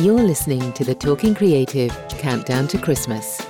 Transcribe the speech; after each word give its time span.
You're 0.00 0.22
listening 0.22 0.72
to 0.74 0.84
the 0.84 0.94
Talking 0.94 1.34
Creative 1.34 1.90
Countdown 2.10 2.68
to 2.68 2.78
Christmas. 2.78 3.40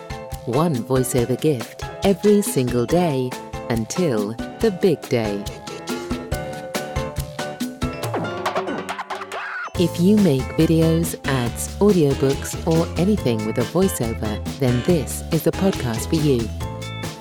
One 0.46 0.74
voiceover 0.76 1.38
gift 1.38 1.84
every 2.04 2.40
single 2.40 2.86
day 2.86 3.28
until 3.68 4.32
the 4.58 4.70
big 4.70 4.98
day. 5.10 5.44
If 9.78 10.00
you 10.00 10.16
make 10.16 10.40
videos, 10.56 11.20
ads, 11.28 11.68
audiobooks, 11.80 12.56
or 12.66 12.88
anything 12.98 13.44
with 13.44 13.58
a 13.58 13.64
voiceover, 13.64 14.42
then 14.58 14.82
this 14.84 15.22
is 15.30 15.42
the 15.42 15.52
podcast 15.52 16.08
for 16.08 16.16
you. 16.16 16.48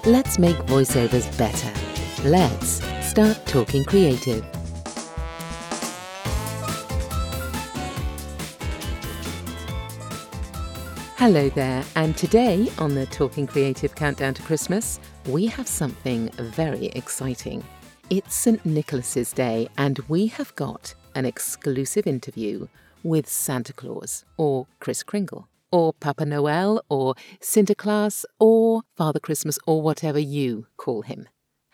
Let's 0.09 0.39
make 0.39 0.55
voiceovers 0.67 1.37
better. 1.37 1.73
Let's 2.23 2.81
start 3.05 3.45
talking 3.45 3.83
creative. 3.83 4.45
Hello 11.17 11.49
there, 11.49 11.83
and 11.95 12.15
today 12.15 12.69
on 12.77 12.93
the 12.93 13.07
Talking 13.07 13.47
Creative 13.47 13.95
Countdown 13.95 14.35
to 14.35 14.43
Christmas, 14.43 14.99
we 15.25 15.47
have 15.47 15.67
something 15.67 16.29
very 16.37 16.89
exciting. 16.89 17.63
It's 18.11 18.35
St. 18.35 18.63
Nicholas's 18.63 19.33
Day, 19.33 19.67
and 19.79 19.97
we 20.09 20.27
have 20.27 20.53
got 20.53 20.93
an 21.15 21.25
exclusive 21.25 22.05
interview 22.05 22.67
with 23.01 23.27
Santa 23.27 23.73
Claus, 23.73 24.25
or 24.37 24.67
Kris 24.79 25.01
Kringle, 25.01 25.47
or 25.71 25.91
Papa 25.93 26.23
Noel, 26.23 26.83
or 26.87 27.15
Sinterklaas, 27.41 28.23
or 28.39 28.83
Father 28.95 29.19
Christmas, 29.19 29.57
or 29.65 29.81
whatever 29.81 30.19
you 30.19 30.67
call 30.77 31.01
him. 31.01 31.27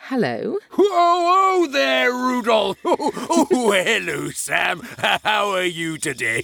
Hello. 0.08 0.58
Oh, 0.78 1.62
whoa 1.64 1.72
there, 1.72 2.12
Rudolph. 2.12 2.78
Oh, 2.84 2.98
oh, 3.52 3.72
hello, 3.72 4.32
Sam. 4.32 4.82
How 5.24 5.52
are 5.52 5.64
you 5.64 5.98
today? 5.98 6.44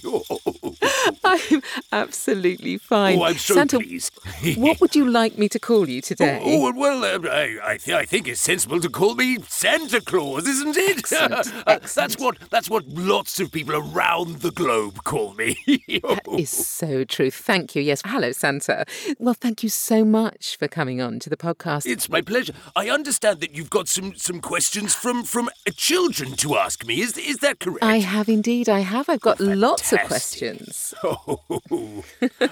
I'm 1.24 1.62
absolutely 1.92 2.78
fine. 2.78 3.18
Oh, 3.18 3.24
I'm 3.24 3.36
so 3.36 3.52
Santa, 3.54 3.78
pleased. 3.78 4.18
what 4.56 4.80
would 4.80 4.94
you 4.96 5.04
like 5.10 5.36
me 5.36 5.46
to 5.50 5.58
call 5.58 5.86
you 5.90 6.00
today? 6.00 6.40
Oh, 6.42 6.72
well, 6.72 7.04
uh, 7.04 7.28
I, 7.28 7.58
I, 7.72 7.76
th- 7.76 7.94
I 7.94 8.06
think 8.06 8.28
it's 8.28 8.40
sensible 8.40 8.80
to 8.80 8.88
call 8.88 9.14
me 9.14 9.36
Santa 9.46 10.00
Claus, 10.00 10.46
isn't 10.46 10.78
it? 10.78 10.98
Excellent, 10.98 11.52
Uh, 11.66 11.80
that's 11.94 12.16
what 12.18 12.38
that's 12.48 12.70
what 12.70 12.86
lots 12.88 13.40
of 13.40 13.52
people 13.52 13.76
around 13.76 14.36
the 14.40 14.52
globe 14.52 15.04
call 15.04 15.34
me. 15.34 15.54
That 16.02 16.26
is 16.38 16.48
so 16.50 17.04
true. 17.04 17.30
Thank 17.30 17.74
you. 17.76 17.82
Yes. 17.82 18.00
Hello, 18.06 18.32
Santa. 18.32 18.86
Well, 19.18 19.34
thank 19.34 19.62
you 19.62 19.68
so 19.68 20.02
much 20.02 20.56
for 20.56 20.66
coming 20.66 21.02
on 21.02 21.18
to 21.18 21.28
the 21.28 21.36
podcast. 21.36 21.84
It's 21.84 22.08
my 22.08 22.22
pleasure. 22.22 22.54
I 22.74 22.88
understand 22.88 23.40
that 23.40 23.49
you've 23.52 23.70
got 23.70 23.88
some, 23.88 24.14
some 24.14 24.40
questions 24.40 24.94
from 24.94 25.24
from 25.24 25.50
children 25.76 26.32
to 26.36 26.56
ask 26.56 26.86
me. 26.86 27.00
Is 27.00 27.16
is 27.16 27.38
that 27.38 27.60
correct? 27.60 27.82
I 27.82 27.98
have 27.98 28.28
indeed. 28.28 28.68
I 28.68 28.80
have. 28.80 29.08
I've 29.08 29.20
got 29.20 29.40
lots 29.40 29.92
of 29.92 30.00
questions. 30.00 30.94
Oh, 31.02 31.40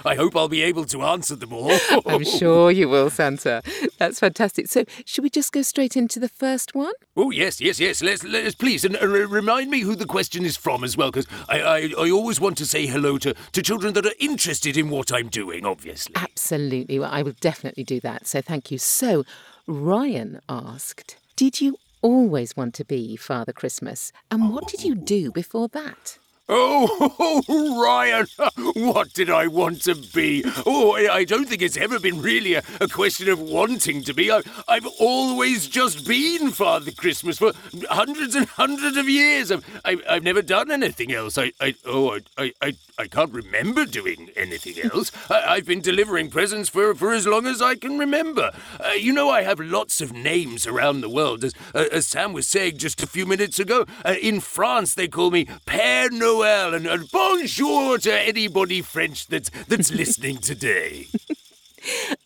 I 0.05 0.15
hope 0.15 0.35
I'll 0.35 0.47
be 0.49 0.61
able 0.63 0.85
to 0.85 1.03
answer 1.03 1.35
them 1.35 1.53
all. 1.53 1.71
I'm 2.05 2.23
sure 2.23 2.71
you 2.71 2.89
will, 2.89 3.09
Santa. 3.09 3.61
That's 3.97 4.19
fantastic. 4.19 4.67
So, 4.67 4.85
should 5.05 5.23
we 5.23 5.29
just 5.29 5.51
go 5.51 5.61
straight 5.61 5.95
into 5.95 6.19
the 6.19 6.29
first 6.29 6.75
one? 6.75 6.93
Oh 7.15 7.31
yes, 7.31 7.61
yes, 7.61 7.79
yes. 7.79 8.01
Let's, 8.01 8.23
let's 8.23 8.55
please 8.55 8.85
and 8.85 8.97
uh, 9.01 9.07
remind 9.07 9.69
me 9.69 9.81
who 9.81 9.95
the 9.95 10.05
question 10.05 10.45
is 10.45 10.57
from 10.57 10.83
as 10.83 10.97
well, 10.97 11.11
because 11.11 11.27
I, 11.47 11.61
I 11.61 11.93
I 11.97 12.09
always 12.11 12.39
want 12.39 12.57
to 12.57 12.65
say 12.65 12.85
hello 12.87 13.17
to 13.19 13.33
to 13.33 13.61
children 13.61 13.93
that 13.93 14.05
are 14.05 14.15
interested 14.19 14.77
in 14.77 14.89
what 14.89 15.11
I'm 15.13 15.29
doing. 15.29 15.65
Obviously. 15.65 16.15
Absolutely. 16.15 16.99
Well, 16.99 17.11
I 17.11 17.21
will 17.21 17.35
definitely 17.39 17.83
do 17.83 17.99
that. 18.01 18.27
So, 18.27 18.41
thank 18.41 18.71
you. 18.71 18.77
So, 18.77 19.23
Ryan 19.69 20.41
asked 20.49 21.15
Did 21.35 21.61
you 21.61 21.77
always 22.01 22.57
want 22.57 22.73
to 22.73 22.83
be 22.83 23.15
Father 23.15 23.53
Christmas? 23.53 24.11
And 24.31 24.51
what 24.51 24.67
did 24.67 24.83
you 24.83 24.95
do 24.95 25.31
before 25.31 25.67
that? 25.67 26.17
Oh, 26.51 27.43
Ryan, 27.79 28.25
what 28.73 29.13
did 29.13 29.29
I 29.29 29.45
want 29.45 29.83
to 29.83 29.93
be? 29.93 30.43
Oh, 30.65 30.95
I 30.95 31.23
don't 31.23 31.47
think 31.47 31.61
it's 31.61 31.77
ever 31.77 31.99
been 31.99 32.23
really 32.23 32.55
a, 32.55 32.63
a 32.81 32.87
question 32.87 33.29
of 33.29 33.39
wanting 33.39 34.01
to 34.03 34.13
be. 34.15 34.31
I, 34.31 34.41
I've 34.67 34.87
always 34.99 35.67
just 35.67 36.07
been 36.07 36.49
Father 36.49 36.89
Christmas 36.89 37.37
for 37.37 37.51
hundreds 37.91 38.33
and 38.33 38.47
hundreds 38.47 38.97
of 38.97 39.07
years. 39.07 39.51
I've, 39.51 39.81
I, 39.85 39.97
I've 40.09 40.23
never 40.23 40.41
done 40.41 40.71
anything 40.71 41.13
else. 41.13 41.37
I, 41.37 41.51
I 41.61 41.75
oh, 41.85 42.15
I, 42.15 42.19
I, 42.39 42.53
I, 42.63 42.73
I 42.97 43.07
can't 43.07 43.31
remember 43.31 43.85
doing 43.85 44.31
anything 44.35 44.83
else. 44.91 45.11
I, 45.29 45.55
I've 45.55 45.67
been 45.67 45.81
delivering 45.81 46.31
presents 46.31 46.67
for, 46.67 46.95
for 46.95 47.13
as 47.13 47.27
long 47.27 47.45
as 47.45 47.61
I 47.61 47.75
can 47.75 47.99
remember. 47.99 48.51
Uh, 48.83 48.93
you 48.93 49.13
know, 49.13 49.29
I 49.29 49.43
have 49.43 49.59
lots 49.59 50.01
of 50.01 50.13
names 50.13 50.65
around 50.65 51.01
the 51.01 51.09
world, 51.09 51.43
as, 51.43 51.53
uh, 51.75 51.85
as 51.91 52.07
Sam 52.07 52.33
was 52.33 52.47
saying 52.47 52.79
just 52.79 53.03
a 53.03 53.07
few 53.07 53.27
minutes 53.27 53.59
ago. 53.59 53.85
Uh, 54.03 54.15
in 54.19 54.39
France, 54.39 54.95
they 54.95 55.07
call 55.07 55.29
me 55.29 55.45
Père 55.45 56.09
Noël, 56.09 56.38
and, 56.47 56.87
and 56.87 57.11
bonjour 57.11 57.97
to 57.97 58.13
anybody 58.13 58.81
French 58.81 59.27
that's, 59.27 59.49
that's 59.67 59.91
listening 59.91 60.37
today. 60.37 61.07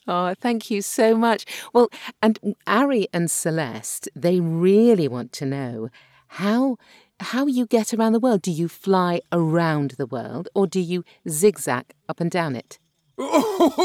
Oh, 0.07 0.33
thank 0.33 0.71
you 0.71 0.81
so 0.81 1.15
much. 1.15 1.45
Well, 1.73 1.89
and 2.23 2.55
Ari 2.65 3.07
and 3.13 3.29
Celeste, 3.29 4.09
they 4.15 4.39
really 4.39 5.07
want 5.07 5.31
to 5.33 5.45
know 5.45 5.89
how 6.27 6.77
how 7.19 7.45
you 7.45 7.67
get 7.67 7.93
around 7.93 8.13
the 8.13 8.19
world. 8.19 8.41
Do 8.41 8.51
you 8.51 8.67
fly 8.67 9.21
around 9.31 9.91
the 9.91 10.07
world 10.07 10.49
or 10.55 10.65
do 10.65 10.79
you 10.79 11.05
zigzag 11.29 11.93
up 12.09 12.19
and 12.19 12.31
down 12.31 12.55
it? 12.55 12.79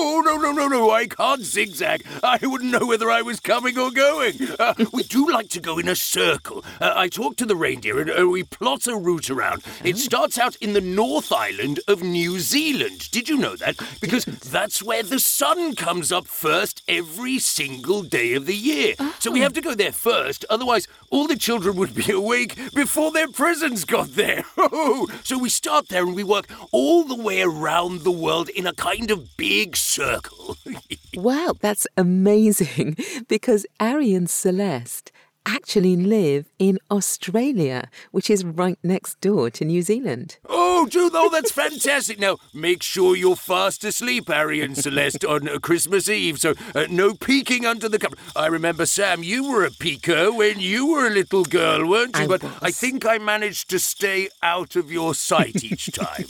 Oh, 0.01 0.23
no, 0.25 0.37
no, 0.37 0.53
no, 0.53 0.69
no, 0.69 0.91
I 0.91 1.07
can't 1.07 1.43
zigzag. 1.43 2.05
I 2.23 2.39
wouldn't 2.43 2.73
know 2.73 2.87
whether 2.87 3.11
I 3.11 3.23
was 3.23 3.41
coming 3.41 3.79
or 3.79 3.91
going. 3.91 4.35
Uh, 4.59 4.75
we 4.93 5.03
do 5.03 5.31
like 5.31 5.49
to 5.51 5.61
go 5.61 5.79
in 5.79 5.89
a 5.89 5.95
circle. 5.95 6.65
Uh, 6.81 6.93
I 6.97 7.09
talk 7.09 7.37
to 7.37 7.47
the 7.47 7.57
reindeer 7.57 8.01
and 8.01 8.11
uh, 8.11 8.27
we 8.27 8.43
plot 8.43 8.87
a 8.87 8.97
route 8.97 9.31
around. 9.31 9.63
It 9.85 9.99
starts 9.99 10.39
out 10.39 10.57
in 10.57 10.73
the 10.73 10.81
North 10.81 11.31
Island 11.31 11.81
of 11.87 12.03
New 12.03 12.39
Zealand. 12.41 13.11
Did 13.11 13.29
you 13.29 13.37
know 13.37 13.57
that? 13.57 13.77
Because 14.01 14.25
that's 14.25 14.83
where 14.83 15.03
the 15.03 15.21
sun 15.21 15.75
comes 15.75 16.11
up 16.11 16.27
first 16.27 16.83
every 16.89 17.39
single 17.39 18.03
day 18.03 18.35
of 18.35 18.47
the 18.47 18.57
year. 18.57 18.95
So 19.19 19.31
we 19.31 19.41
have 19.41 19.53
to 19.55 19.61
go 19.61 19.75
there 19.75 19.93
first, 19.93 20.45
otherwise, 20.51 20.89
all 21.11 21.27
the 21.27 21.37
children 21.37 21.77
would 21.77 21.95
be 21.95 22.11
awake 22.13 22.57
before 22.75 23.13
their 23.13 23.29
presents 23.29 23.85
got 23.85 24.09
there. 24.15 24.45
so 25.25 25.39
we 25.39 25.49
start 25.49 25.89
there 25.89 26.03
and 26.05 26.15
we 26.17 26.25
work 26.25 26.49
all 26.73 27.05
the 27.05 27.15
way 27.15 27.43
around 27.43 28.01
the 28.01 28.11
world 28.11 28.49
in 28.51 28.67
a 28.67 28.75
kind 28.75 29.11
of 29.11 29.18
big 29.37 29.77
circle. 29.77 30.57
Wow, 31.15 31.55
that's 31.61 31.87
amazing 31.97 32.97
because 33.29 33.67
Ari 33.81 34.15
and 34.15 34.31
Celeste 34.31 35.11
actually 35.49 35.97
live 35.97 36.47
in 36.59 36.79
Australia, 36.91 37.89
which 38.13 38.29
is 38.31 38.45
right 38.45 38.79
next 38.83 39.21
door 39.21 39.51
to 39.51 39.65
New 39.65 39.83
Zealand. 39.83 40.39
oh, 40.49 40.87
Jude, 40.89 41.13
oh, 41.15 41.29
that's 41.31 41.51
fantastic. 41.51 42.19
Now, 42.21 42.37
make 42.55 42.83
sure 42.83 43.17
you're 43.17 43.35
fast 43.37 43.83
asleep, 43.85 44.31
Ari 44.31 44.61
and 44.61 44.77
Celeste, 44.77 45.25
on 45.25 45.49
uh, 45.49 45.59
Christmas 45.59 46.09
Eve, 46.09 46.39
so 46.39 46.55
uh, 46.75 46.87
no 46.89 47.15
peeking 47.15 47.67
under 47.67 47.89
the 47.89 47.99
cover. 47.99 48.17
I 48.37 48.47
remember, 48.47 48.87
Sam, 48.87 49.23
you 49.23 49.51
were 49.51 49.65
a 49.65 49.71
peeker 49.71 50.35
when 50.37 50.61
you 50.61 50.87
were 50.87 51.07
a 51.07 51.11
little 51.11 51.45
girl, 51.45 51.89
weren't 51.89 52.17
you? 52.17 52.25
I 52.25 52.27
but 52.27 52.43
was. 52.43 52.53
I 52.63 52.71
think 52.71 53.05
I 53.05 53.19
managed 53.19 53.71
to 53.71 53.79
stay 53.79 54.29
out 54.43 54.77
of 54.77 54.93
your 54.93 55.15
sight 55.15 55.65
each 55.65 55.91
time. 55.93 56.27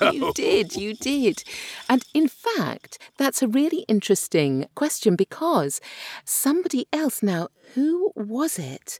You 0.12 0.32
did, 0.34 0.74
you 0.76 0.94
did. 0.94 1.44
And 1.88 2.04
in 2.12 2.26
fact, 2.28 2.98
that's 3.18 3.42
a 3.42 3.48
really 3.48 3.84
interesting 3.88 4.66
question 4.74 5.16
because 5.16 5.80
somebody 6.24 6.86
else 6.92 7.22
now, 7.22 7.48
who 7.74 8.12
was 8.14 8.51
it? 8.58 8.98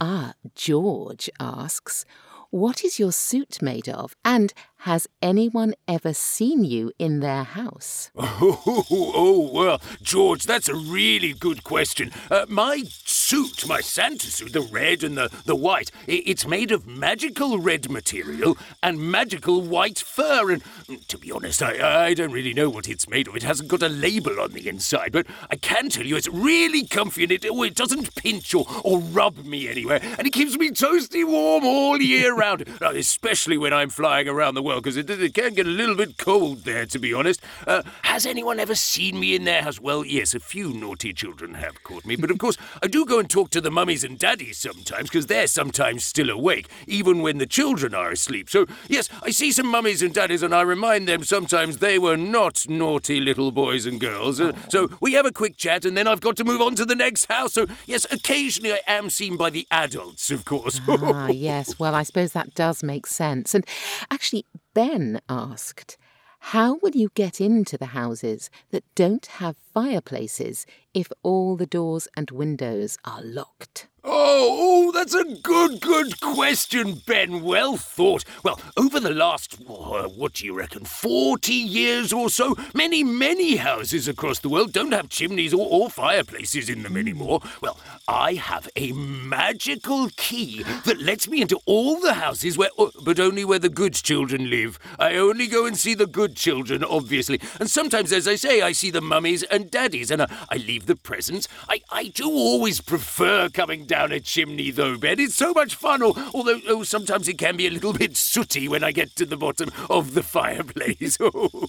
Ah, 0.00 0.34
George 0.54 1.30
asks, 1.40 2.04
What 2.50 2.84
is 2.84 2.98
your 2.98 3.12
suit 3.12 3.62
made 3.62 3.88
of? 3.88 4.14
And 4.24 4.52
has 4.78 5.08
anyone 5.22 5.74
ever 5.88 6.12
seen 6.12 6.64
you 6.64 6.92
in 6.98 7.20
their 7.20 7.44
house? 7.44 8.10
Oh, 8.16 8.86
oh, 8.90 9.50
well, 9.52 9.80
George, 10.02 10.44
that's 10.44 10.68
a 10.68 10.74
really 10.74 11.32
good 11.32 11.64
question. 11.64 12.10
Uh, 12.30 12.46
my 12.48 12.84
suit, 13.24 13.66
my 13.66 13.80
Santa 13.80 14.26
suit, 14.26 14.52
the 14.52 14.60
red 14.60 15.02
and 15.02 15.16
the, 15.16 15.30
the 15.46 15.56
white, 15.56 15.90
it's 16.06 16.46
made 16.46 16.70
of 16.70 16.86
magical 16.86 17.58
red 17.58 17.90
material 17.90 18.58
and 18.82 19.00
magical 19.00 19.62
white 19.62 19.98
fur. 19.98 20.50
And 20.50 20.62
mm, 20.62 21.06
to 21.06 21.16
be 21.16 21.32
honest, 21.32 21.62
I, 21.62 22.08
I 22.08 22.14
don't 22.14 22.32
really 22.32 22.52
know 22.52 22.68
what 22.68 22.86
it's 22.86 23.08
made 23.08 23.26
of. 23.26 23.34
It 23.34 23.42
hasn't 23.42 23.70
got 23.70 23.82
a 23.82 23.88
label 23.88 24.38
on 24.40 24.52
the 24.52 24.68
inside, 24.68 25.12
but 25.12 25.26
I 25.50 25.56
can 25.56 25.88
tell 25.88 26.04
you 26.04 26.16
it's 26.16 26.28
really 26.28 26.86
comfy 26.86 27.22
and 27.22 27.32
it, 27.32 27.46
oh, 27.48 27.62
it 27.62 27.74
doesn't 27.74 28.14
pinch 28.14 28.54
or, 28.54 28.66
or 28.84 28.98
rub 28.98 29.38
me 29.38 29.68
anywhere. 29.68 30.00
And 30.18 30.26
it 30.26 30.34
keeps 30.34 30.58
me 30.58 30.70
toasty 30.70 31.26
warm 31.26 31.64
all 31.64 32.02
year 32.02 32.34
round, 32.36 32.68
uh, 32.82 32.90
especially 32.90 33.56
when 33.56 33.72
I'm 33.72 33.88
flying 33.88 34.28
around 34.28 34.54
the 34.54 34.62
world 34.62 34.82
because 34.82 34.98
it, 34.98 35.08
it 35.08 35.32
can 35.32 35.54
get 35.54 35.66
a 35.66 35.70
little 35.70 35.96
bit 35.96 36.18
cold 36.18 36.64
there, 36.64 36.84
to 36.84 36.98
be 36.98 37.14
honest. 37.14 37.40
Uh, 37.66 37.84
has 38.02 38.26
anyone 38.26 38.60
ever 38.60 38.74
seen 38.74 39.18
me 39.18 39.34
in 39.34 39.44
their 39.44 39.62
house? 39.62 39.80
Well, 39.80 40.04
yes, 40.04 40.34
a 40.34 40.40
few 40.40 40.74
naughty 40.74 41.14
children 41.14 41.54
have 41.54 41.82
caught 41.84 42.04
me, 42.04 42.16
but 42.16 42.30
of 42.30 42.36
course, 42.36 42.58
I 42.82 42.86
do 42.86 43.06
go 43.06 43.13
and 43.18 43.28
talk 43.28 43.50
to 43.50 43.60
the 43.60 43.70
mummies 43.70 44.04
and 44.04 44.18
daddies 44.18 44.58
sometimes 44.58 45.08
because 45.10 45.26
they're 45.26 45.46
sometimes 45.46 46.04
still 46.04 46.30
awake, 46.30 46.68
even 46.86 47.22
when 47.22 47.38
the 47.38 47.46
children 47.46 47.94
are 47.94 48.10
asleep. 48.10 48.50
So, 48.50 48.66
yes, 48.88 49.08
I 49.22 49.30
see 49.30 49.52
some 49.52 49.66
mummies 49.66 50.02
and 50.02 50.12
daddies 50.14 50.42
and 50.42 50.54
I 50.54 50.62
remind 50.62 51.08
them 51.08 51.24
sometimes 51.24 51.78
they 51.78 51.98
were 51.98 52.16
not 52.16 52.68
naughty 52.68 53.20
little 53.20 53.50
boys 53.52 53.86
and 53.86 54.00
girls. 54.00 54.40
Uh, 54.40 54.52
so, 54.68 54.90
we 55.00 55.12
have 55.14 55.26
a 55.26 55.32
quick 55.32 55.56
chat 55.56 55.84
and 55.84 55.96
then 55.96 56.06
I've 56.06 56.20
got 56.20 56.36
to 56.36 56.44
move 56.44 56.60
on 56.60 56.74
to 56.76 56.84
the 56.84 56.94
next 56.94 57.26
house. 57.26 57.54
So, 57.54 57.66
yes, 57.86 58.06
occasionally 58.10 58.72
I 58.72 58.80
am 58.86 59.10
seen 59.10 59.36
by 59.36 59.50
the 59.50 59.66
adults, 59.70 60.30
of 60.30 60.44
course. 60.44 60.80
ah, 60.88 61.28
yes. 61.28 61.78
Well, 61.78 61.94
I 61.94 62.02
suppose 62.02 62.32
that 62.32 62.54
does 62.54 62.82
make 62.82 63.06
sense. 63.06 63.54
And 63.54 63.66
actually, 64.10 64.46
Ben 64.74 65.20
asked, 65.28 65.96
How 66.38 66.76
will 66.82 66.92
you 66.94 67.10
get 67.14 67.40
into 67.40 67.78
the 67.78 67.86
houses 67.86 68.50
that 68.70 68.84
don't 68.94 69.26
have 69.26 69.56
fireplaces 69.74 70.66
if 70.94 71.10
all 71.24 71.56
the 71.56 71.66
doors 71.66 72.06
and 72.16 72.30
windows 72.30 72.96
are 73.04 73.20
locked? 73.22 73.88
Oh, 74.06 74.48
oh, 74.60 74.92
that's 74.92 75.14
a 75.14 75.24
good, 75.24 75.80
good 75.80 76.20
question, 76.20 77.00
Ben. 77.06 77.42
Well 77.42 77.78
thought. 77.78 78.22
Well, 78.42 78.60
over 78.76 79.00
the 79.00 79.08
last, 79.08 79.54
what 79.66 80.34
do 80.34 80.44
you 80.44 80.54
reckon, 80.54 80.84
40 80.84 81.54
years 81.54 82.12
or 82.12 82.28
so, 82.28 82.54
many, 82.74 83.02
many 83.02 83.56
houses 83.56 84.06
across 84.06 84.40
the 84.40 84.50
world 84.50 84.74
don't 84.74 84.92
have 84.92 85.08
chimneys 85.08 85.54
or, 85.54 85.66
or 85.66 85.88
fireplaces 85.88 86.68
in 86.68 86.82
them 86.82 86.98
anymore. 86.98 87.40
Well, 87.62 87.78
I 88.06 88.34
have 88.34 88.68
a 88.76 88.92
magical 88.92 90.10
key 90.18 90.62
that 90.84 91.00
lets 91.00 91.26
me 91.26 91.40
into 91.40 91.58
all 91.64 91.98
the 91.98 92.12
houses 92.12 92.58
where, 92.58 92.68
uh, 92.78 92.90
but 93.02 93.18
only 93.18 93.46
where 93.46 93.58
the 93.58 93.70
good 93.70 93.94
children 93.94 94.50
live. 94.50 94.78
I 94.98 95.16
only 95.16 95.46
go 95.46 95.64
and 95.64 95.78
see 95.78 95.94
the 95.94 96.06
good 96.06 96.36
children, 96.36 96.84
obviously. 96.84 97.40
And 97.58 97.70
sometimes, 97.70 98.12
as 98.12 98.28
I 98.28 98.34
say, 98.34 98.60
I 98.60 98.72
see 98.72 98.90
the 98.90 99.00
mummies 99.00 99.44
and 99.44 99.63
daddies, 99.64 100.10
and 100.10 100.22
I, 100.22 100.46
I 100.50 100.56
leave 100.56 100.86
the 100.86 100.96
presents. 100.96 101.48
I, 101.68 101.80
I 101.90 102.08
do 102.08 102.28
always 102.28 102.80
prefer 102.80 103.48
coming 103.48 103.86
down 103.86 104.12
a 104.12 104.20
chimney, 104.20 104.70
though, 104.70 104.96
Ben. 104.96 105.20
It's 105.20 105.34
so 105.34 105.52
much 105.52 105.74
fun, 105.74 106.02
although 106.02 106.60
oh, 106.68 106.82
sometimes 106.82 107.28
it 107.28 107.38
can 107.38 107.56
be 107.56 107.66
a 107.66 107.70
little 107.70 107.92
bit 107.92 108.16
sooty 108.16 108.68
when 108.68 108.84
I 108.84 108.92
get 108.92 109.16
to 109.16 109.26
the 109.26 109.36
bottom 109.36 109.70
of 109.90 110.14
the 110.14 110.22
fireplace. 110.22 111.18
Oh. 111.36 111.68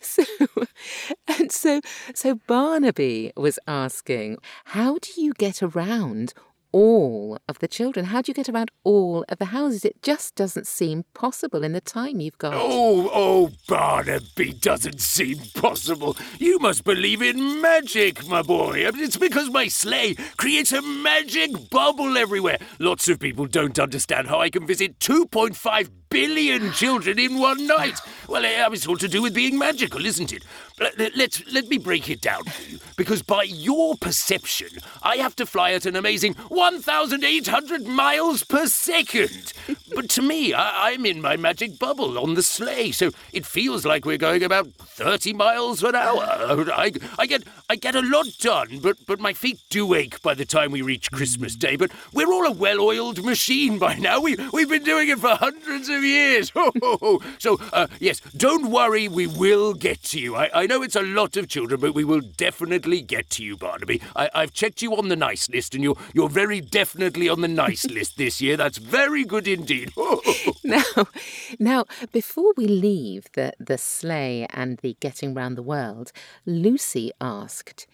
so, 0.00 0.24
and 1.26 1.50
so, 1.50 1.80
so 2.14 2.36
Barnaby 2.46 3.32
was 3.36 3.58
asking, 3.66 4.38
how 4.66 4.98
do 5.00 5.20
you 5.20 5.32
get 5.34 5.62
around 5.62 6.34
all 6.72 7.38
of 7.48 7.58
the 7.58 7.68
children? 7.68 8.06
How 8.06 8.22
do 8.22 8.30
you 8.30 8.34
get 8.34 8.48
around 8.48 8.70
all 8.82 9.24
of 9.28 9.38
the 9.38 9.46
houses? 9.46 9.84
It 9.84 10.02
just 10.02 10.34
doesn't 10.34 10.66
seem 10.66 11.04
possible 11.14 11.62
in 11.62 11.72
the 11.72 11.80
time 11.80 12.20
you've 12.20 12.38
got. 12.38 12.54
Oh, 12.54 13.10
oh, 13.12 13.50
Barnaby 13.68 14.54
doesn't 14.54 15.00
seem 15.00 15.38
possible. 15.54 16.16
You 16.38 16.58
must 16.58 16.84
believe 16.84 17.22
in 17.22 17.60
magic, 17.60 18.26
my 18.26 18.42
boy. 18.42 18.84
It's 18.94 19.16
because 19.16 19.50
my 19.50 19.68
sleigh 19.68 20.14
creates 20.36 20.72
a 20.72 20.82
magic 20.82 21.70
bubble 21.70 22.16
everywhere. 22.16 22.58
Lots 22.78 23.08
of 23.08 23.20
people 23.20 23.46
don't 23.46 23.78
understand 23.78 24.28
how 24.28 24.40
I 24.40 24.50
can 24.50 24.66
visit 24.66 24.98
2.5 24.98 25.90
billion 26.12 26.70
children 26.72 27.18
in 27.18 27.38
one 27.38 27.66
night. 27.66 27.98
Well, 28.28 28.42
it's 28.44 28.86
all 28.86 28.96
to 28.98 29.08
do 29.08 29.22
with 29.22 29.34
being 29.34 29.58
magical, 29.58 30.04
isn't 30.04 30.32
it? 30.32 30.44
Let, 30.78 31.16
let, 31.16 31.42
let 31.52 31.68
me 31.68 31.78
break 31.78 32.08
it 32.08 32.20
down 32.20 32.44
for 32.44 32.70
you. 32.70 32.78
Because 32.96 33.22
by 33.22 33.42
your 33.44 33.96
perception, 33.96 34.68
I 35.02 35.16
have 35.16 35.34
to 35.36 35.46
fly 35.46 35.72
at 35.72 35.86
an 35.86 35.96
amazing 35.96 36.34
1,800 36.34 37.86
miles 37.86 38.44
per 38.44 38.66
second. 38.66 39.52
But 39.94 40.08
to 40.10 40.22
me, 40.22 40.54
I, 40.54 40.90
I'm 40.90 41.04
in 41.04 41.20
my 41.20 41.36
magic 41.36 41.78
bubble 41.78 42.18
on 42.18 42.34
the 42.34 42.42
sleigh, 42.42 42.92
so 42.92 43.10
it 43.32 43.44
feels 43.44 43.84
like 43.84 44.04
we're 44.04 44.18
going 44.18 44.42
about 44.42 44.68
30 44.68 45.32
miles 45.34 45.82
an 45.82 45.94
hour. 45.94 46.22
I, 46.22 46.92
I, 47.18 47.26
get, 47.26 47.44
I 47.68 47.76
get 47.76 47.94
a 47.94 48.00
lot 48.00 48.26
done, 48.38 48.80
but, 48.82 48.96
but 49.06 49.20
my 49.20 49.32
feet 49.32 49.60
do 49.70 49.94
ache 49.94 50.22
by 50.22 50.34
the 50.34 50.44
time 50.44 50.72
we 50.72 50.82
reach 50.82 51.10
Christmas 51.10 51.56
Day. 51.56 51.76
But 51.76 51.92
we're 52.12 52.32
all 52.32 52.46
a 52.46 52.52
well 52.52 52.80
oiled 52.80 53.24
machine 53.24 53.78
by 53.78 53.94
now. 53.94 54.20
We, 54.20 54.36
we've 54.52 54.68
been 54.68 54.84
doing 54.84 55.08
it 55.08 55.18
for 55.18 55.34
hundreds 55.34 55.88
of 55.88 56.01
years. 56.02 56.52
so, 57.38 57.58
uh, 57.72 57.86
yes, 58.00 58.20
don't 58.36 58.70
worry, 58.70 59.08
we 59.08 59.26
will 59.26 59.74
get 59.74 60.02
to 60.04 60.20
you. 60.20 60.36
I, 60.36 60.62
I 60.62 60.66
know 60.66 60.82
it's 60.82 60.96
a 60.96 61.02
lot 61.02 61.36
of 61.36 61.48
children, 61.48 61.80
but 61.80 61.94
we 61.94 62.04
will 62.04 62.20
definitely 62.20 63.02
get 63.02 63.30
to 63.30 63.44
you, 63.44 63.56
Barnaby. 63.56 64.00
I, 64.16 64.28
have 64.34 64.52
checked 64.52 64.82
you 64.82 64.96
on 64.96 65.08
the 65.08 65.16
nice 65.16 65.48
list, 65.48 65.74
and 65.74 65.82
you're, 65.82 65.96
you're 66.14 66.28
very 66.28 66.60
definitely 66.60 67.28
on 67.28 67.40
the 67.40 67.48
nice 67.48 67.84
list 67.90 68.16
this 68.16 68.40
year. 68.40 68.56
That's 68.56 68.78
very 68.78 69.24
good 69.24 69.48
indeed. 69.48 69.92
now, 70.64 70.82
now, 71.58 71.84
before 72.12 72.52
we 72.56 72.66
leave 72.66 73.26
the, 73.34 73.52
the 73.58 73.78
sleigh 73.78 74.46
and 74.50 74.78
the 74.78 74.96
getting 75.00 75.34
round 75.34 75.56
the 75.56 75.62
world, 75.62 76.12
Lucy 76.46 77.12
asked, 77.20 77.86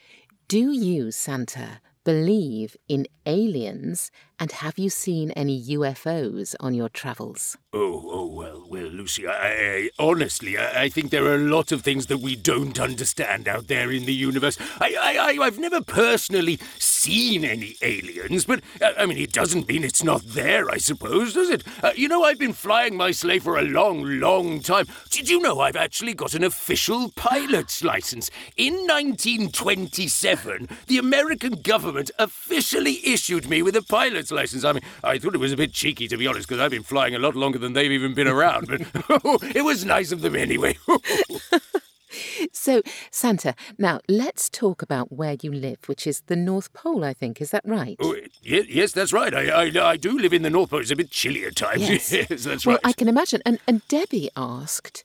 Do 0.49 0.72
you, 0.72 1.11
Santa, 1.11 1.81
believe 2.04 2.76
in 2.88 3.06
aliens 3.26 4.11
and 4.40 4.52
have 4.52 4.79
you 4.79 4.88
seen 4.88 5.31
any 5.32 5.61
UFOs 5.61 6.55
on 6.61 6.75
your 6.75 6.88
travels? 6.88 7.56
Oh, 7.73 8.02
oh, 8.06 8.26
well, 8.26 8.64
well, 8.69 8.87
Lucy, 8.87 9.26
I, 9.26 9.32
I 9.32 9.90
honestly, 9.99 10.56
I, 10.56 10.85
I, 10.85 10.88
think 10.88 11.11
there 11.11 11.25
are 11.26 11.35
a 11.35 11.38
lot 11.38 11.73
of 11.73 11.82
things 11.82 12.06
that 12.06 12.19
we 12.19 12.37
don't 12.37 12.81
understand 12.81 13.49
out 13.49 13.67
there 13.67 13.90
in 13.90 14.06
the 14.06 14.14
universe. 14.14 14.56
I, 14.81 14.94
I, 14.99 15.44
I've 15.44 15.58
never 15.58 15.82
personally 15.82 16.58
seen 16.79 17.44
any 17.44 17.76
aliens, 17.82 18.44
but 18.44 18.61
uh, 18.81 18.93
I 18.96 19.06
mean, 19.06 19.19
it 19.19 19.32
doesn't 19.32 19.69
mean 19.69 19.85
it's 19.85 20.05
not 20.05 20.23
there, 20.23 20.70
I 20.70 20.79
suppose, 20.79 21.35
does 21.35 21.50
it? 21.50 21.64
Uh, 21.82 21.90
you 21.94 22.08
know, 22.08 22.23
I've 22.23 22.38
been 22.38 22.52
flying 22.52 22.96
my 22.96 23.11
sleigh 23.11 23.40
for 23.40 23.58
a 23.58 23.62
long, 23.62 24.05
long 24.05 24.61
time. 24.61 24.87
Did 25.11 25.29
you 25.29 25.40
know 25.40 25.61
I've 25.61 25.76
actually 25.76 26.14
got 26.14 26.35
an 26.35 26.44
official 26.44 27.11
pilot's 27.17 27.82
license? 27.93 28.31
In 28.56 28.75
1927, 28.87 30.69
the 30.87 30.99
American 30.99 31.52
government 31.61 32.11
officially 32.19 33.00
issued 33.05 33.49
me 33.49 33.62
with 33.62 33.76
a 33.76 33.82
pilot's 33.82 34.27
pilot's 34.28 34.52
license. 34.52 34.64
I 34.64 34.72
mean, 34.72 34.82
I 35.02 35.19
thought 35.19 35.34
it 35.34 35.38
was 35.38 35.52
a 35.52 35.56
bit 35.56 35.72
cheeky, 35.72 36.08
to 36.08 36.16
be 36.16 36.26
honest, 36.26 36.48
because 36.48 36.60
I've 36.60 36.70
been 36.70 36.82
flying 36.82 37.14
a 37.14 37.19
lot 37.19 37.34
longer 37.34 37.58
than 37.58 37.72
they've 37.72 37.92
even 37.92 38.14
been 38.14 38.28
around. 38.28 38.69
But 38.69 38.80
it 39.56 39.64
was 39.64 39.84
nice 39.84 40.12
of 40.12 40.20
them 40.20 40.36
anyway. 40.36 40.76
so, 42.52 42.82
Santa, 43.10 43.54
now 43.78 44.00
let's 44.08 44.48
talk 44.48 44.82
about 44.82 45.12
where 45.12 45.36
you 45.40 45.52
live, 45.52 45.78
which 45.86 46.06
is 46.06 46.22
the 46.26 46.36
North 46.36 46.72
Pole, 46.72 47.04
I 47.04 47.14
think. 47.14 47.40
Is 47.40 47.50
that 47.50 47.62
right? 47.64 47.96
Oh, 48.00 48.16
yes, 48.42 48.66
yes, 48.69 48.92
that's 48.92 49.12
right. 49.12 49.34
I, 49.34 49.66
I, 49.66 49.90
I 49.90 49.96
do 49.96 50.19
live 50.19 50.32
in 50.32 50.42
the 50.42 50.50
North 50.50 50.70
Pole. 50.70 50.80
It's 50.80 50.90
a 50.90 50.96
bit 50.96 51.10
chilly 51.10 51.44
at 51.44 51.56
times. 51.56 51.88
Yes, 51.88 52.12
yes 52.30 52.44
that's 52.44 52.66
well, 52.66 52.76
right. 52.76 52.90
I 52.90 52.92
can 52.92 53.08
imagine. 53.08 53.42
And, 53.44 53.58
and 53.66 53.86
Debbie 53.88 54.30
asked, 54.36 55.04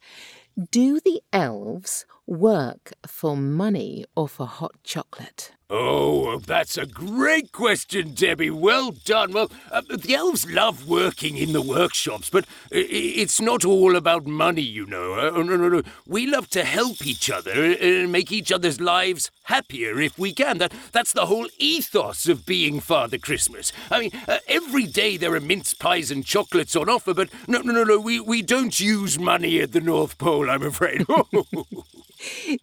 do 0.72 1.00
the 1.00 1.22
elves 1.32 2.06
work 2.26 2.94
for 3.06 3.36
money 3.36 4.06
or 4.16 4.28
for 4.28 4.48
hot 4.48 4.76
chocolate? 4.84 5.52
Oh, 5.76 6.38
that's 6.38 6.78
a 6.78 6.86
great 6.86 7.52
question, 7.52 8.14
Debbie. 8.14 8.52
Well 8.52 8.92
done. 8.92 9.32
Well, 9.32 9.50
uh, 9.72 9.82
the 9.90 10.14
elves 10.14 10.46
love 10.48 10.88
working 10.88 11.36
in 11.36 11.52
the 11.52 11.64
workshops, 11.64 12.30
but 12.30 12.46
it's 12.70 13.42
not 13.42 13.66
all 13.66 13.96
about 13.96 14.28
money, 14.28 14.62
you 14.62 14.86
know. 14.86 15.14
Uh, 15.14 15.32
no, 15.32 15.58
no, 15.58 15.70
no. 15.70 15.82
We 16.06 16.28
love 16.28 16.48
to 16.52 16.64
help 16.64 17.04
each 17.08 17.32
other 17.32 17.52
and 17.52 18.12
make 18.12 18.32
each 18.32 18.52
other's 18.52 18.80
lives 18.80 19.32
happier 19.46 20.00
if 20.00 20.20
we 20.20 20.32
can. 20.32 20.60
That 20.60 20.74
that's 20.92 21.14
the 21.14 21.26
whole 21.26 21.48
ethos 21.58 22.28
of 22.28 22.46
being 22.46 22.80
Father 22.80 23.18
Christmas. 23.18 23.74
I 23.90 24.00
mean, 24.00 24.12
uh, 24.28 24.40
every 24.48 24.86
day 24.86 25.18
there 25.18 25.34
are 25.34 25.40
mince 25.40 25.74
pies 25.74 26.12
and 26.12 26.24
chocolates 26.24 26.76
on 26.76 26.88
offer, 26.88 27.16
but 27.16 27.30
no, 27.48 27.62
no, 27.62 27.72
no, 27.72 27.84
no. 27.84 28.00
We 28.00 28.20
we 28.20 28.44
don't 28.44 28.80
use 28.80 29.18
money 29.18 29.60
at 29.60 29.72
the 29.72 29.82
North 29.82 30.20
Pole, 30.20 30.52
I'm 30.52 30.62
afraid. 30.62 31.06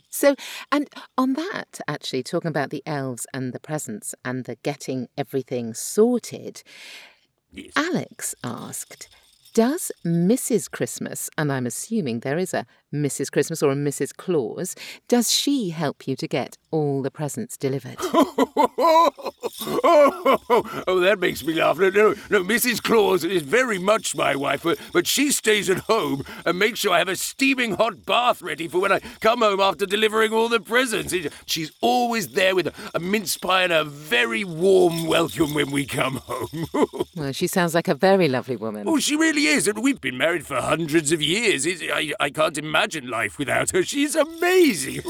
so, 0.09 0.35
and 0.73 0.89
on 1.17 1.35
that, 1.35 1.81
actually, 1.89 2.23
talking 2.23 2.49
about 2.49 2.71
the 2.71 2.83
elves 2.87 3.27
and 3.33 3.53
the 3.53 3.61
presents 3.61 4.15
and 4.25 4.45
the 4.45 4.57
getting 4.57 5.09
everything 5.17 5.75
sorted, 5.75 6.63
yes. 7.53 7.73
Alex 7.77 8.35
asked, 8.45 9.09
does 9.55 9.91
Mrs. 10.05 10.71
Christmas, 10.71 11.29
and 11.37 11.53
I'm 11.53 11.67
assuming 11.67 12.21
there 12.21 12.39
is 12.39 12.55
a 12.55 12.67
Mrs. 12.93 13.31
Christmas 13.31 13.63
or 13.63 13.71
a 13.71 13.77
Mrs. 13.77 14.17
Claus, 14.17 14.75
does 15.09 15.31
she 15.31 15.71
help 15.71 16.09
you 16.09 16.17
to 16.17 16.27
get 16.27 16.57
all 16.71 17.03
the 17.03 17.11
presents 17.11 17.57
delivered? 17.57 17.97
oh, 19.83 21.01
that 21.03 21.19
makes 21.21 21.45
me 21.45 21.55
laugh. 21.55 21.79
No, 21.79 21.91
no, 21.91 22.15
no, 22.31 22.43
Mrs. 22.43 22.83
Claus 22.83 23.25
is 23.25 23.43
very 23.43 23.79
much 23.79 24.17
my 24.17 24.35
wife, 24.35 24.65
but, 24.65 24.79
but 24.93 25.07
she 25.07 25.31
stays 25.31 25.71
at 25.71 25.79
home 25.79 26.25
and 26.45 26.59
makes 26.59 26.81
sure 26.81 26.93
I 26.93 26.99
have 26.99 27.09
a 27.09 27.17
steaming 27.17 27.75
hot 27.77 28.05
bath 28.05 28.43
ready 28.43 28.67
for 28.67 28.81
when 28.81 28.93
I 28.93 29.01
come 29.21 29.41
home 29.41 29.61
after 29.61 29.87
delivering 29.87 30.33
all 30.33 30.49
the 30.49 30.61
presents. 30.61 31.15
She's 31.47 31.71
always 31.81 32.29
there 32.29 32.55
with 32.55 32.67
a, 32.69 32.73
a 32.95 33.01
mince 33.01 33.37
pie 33.37 33.63
and 33.65 33.73
a 33.73 33.85
very 33.85 34.45
warm 34.45 35.07
welcome 35.07 35.55
when 35.55 35.71
we 35.71 35.87
come 35.87 36.17
home. 36.25 36.67
well, 37.17 37.33
she 37.33 37.47
sounds 37.47 37.75
like 37.75 37.89
a 37.89 37.95
very 37.95 38.29
lovely 38.29 38.57
woman. 38.57 38.89
Oh, 38.89 38.99
she 38.99 39.15
really 39.17 39.47
is, 39.47 39.69
and 39.69 39.83
we've 39.83 40.01
been 40.01 40.19
married 40.19 40.47
for 40.47 40.57
hundreds 40.61 41.13
of 41.13 41.23
years. 41.23 41.67
I, 41.67 42.13
I 42.19 42.31
can't 42.31 42.59
imagine 42.59 42.80
life 43.05 43.39
without 43.39 43.71
her. 43.71 43.83
She's 43.83 44.17
amazing. 44.17 45.03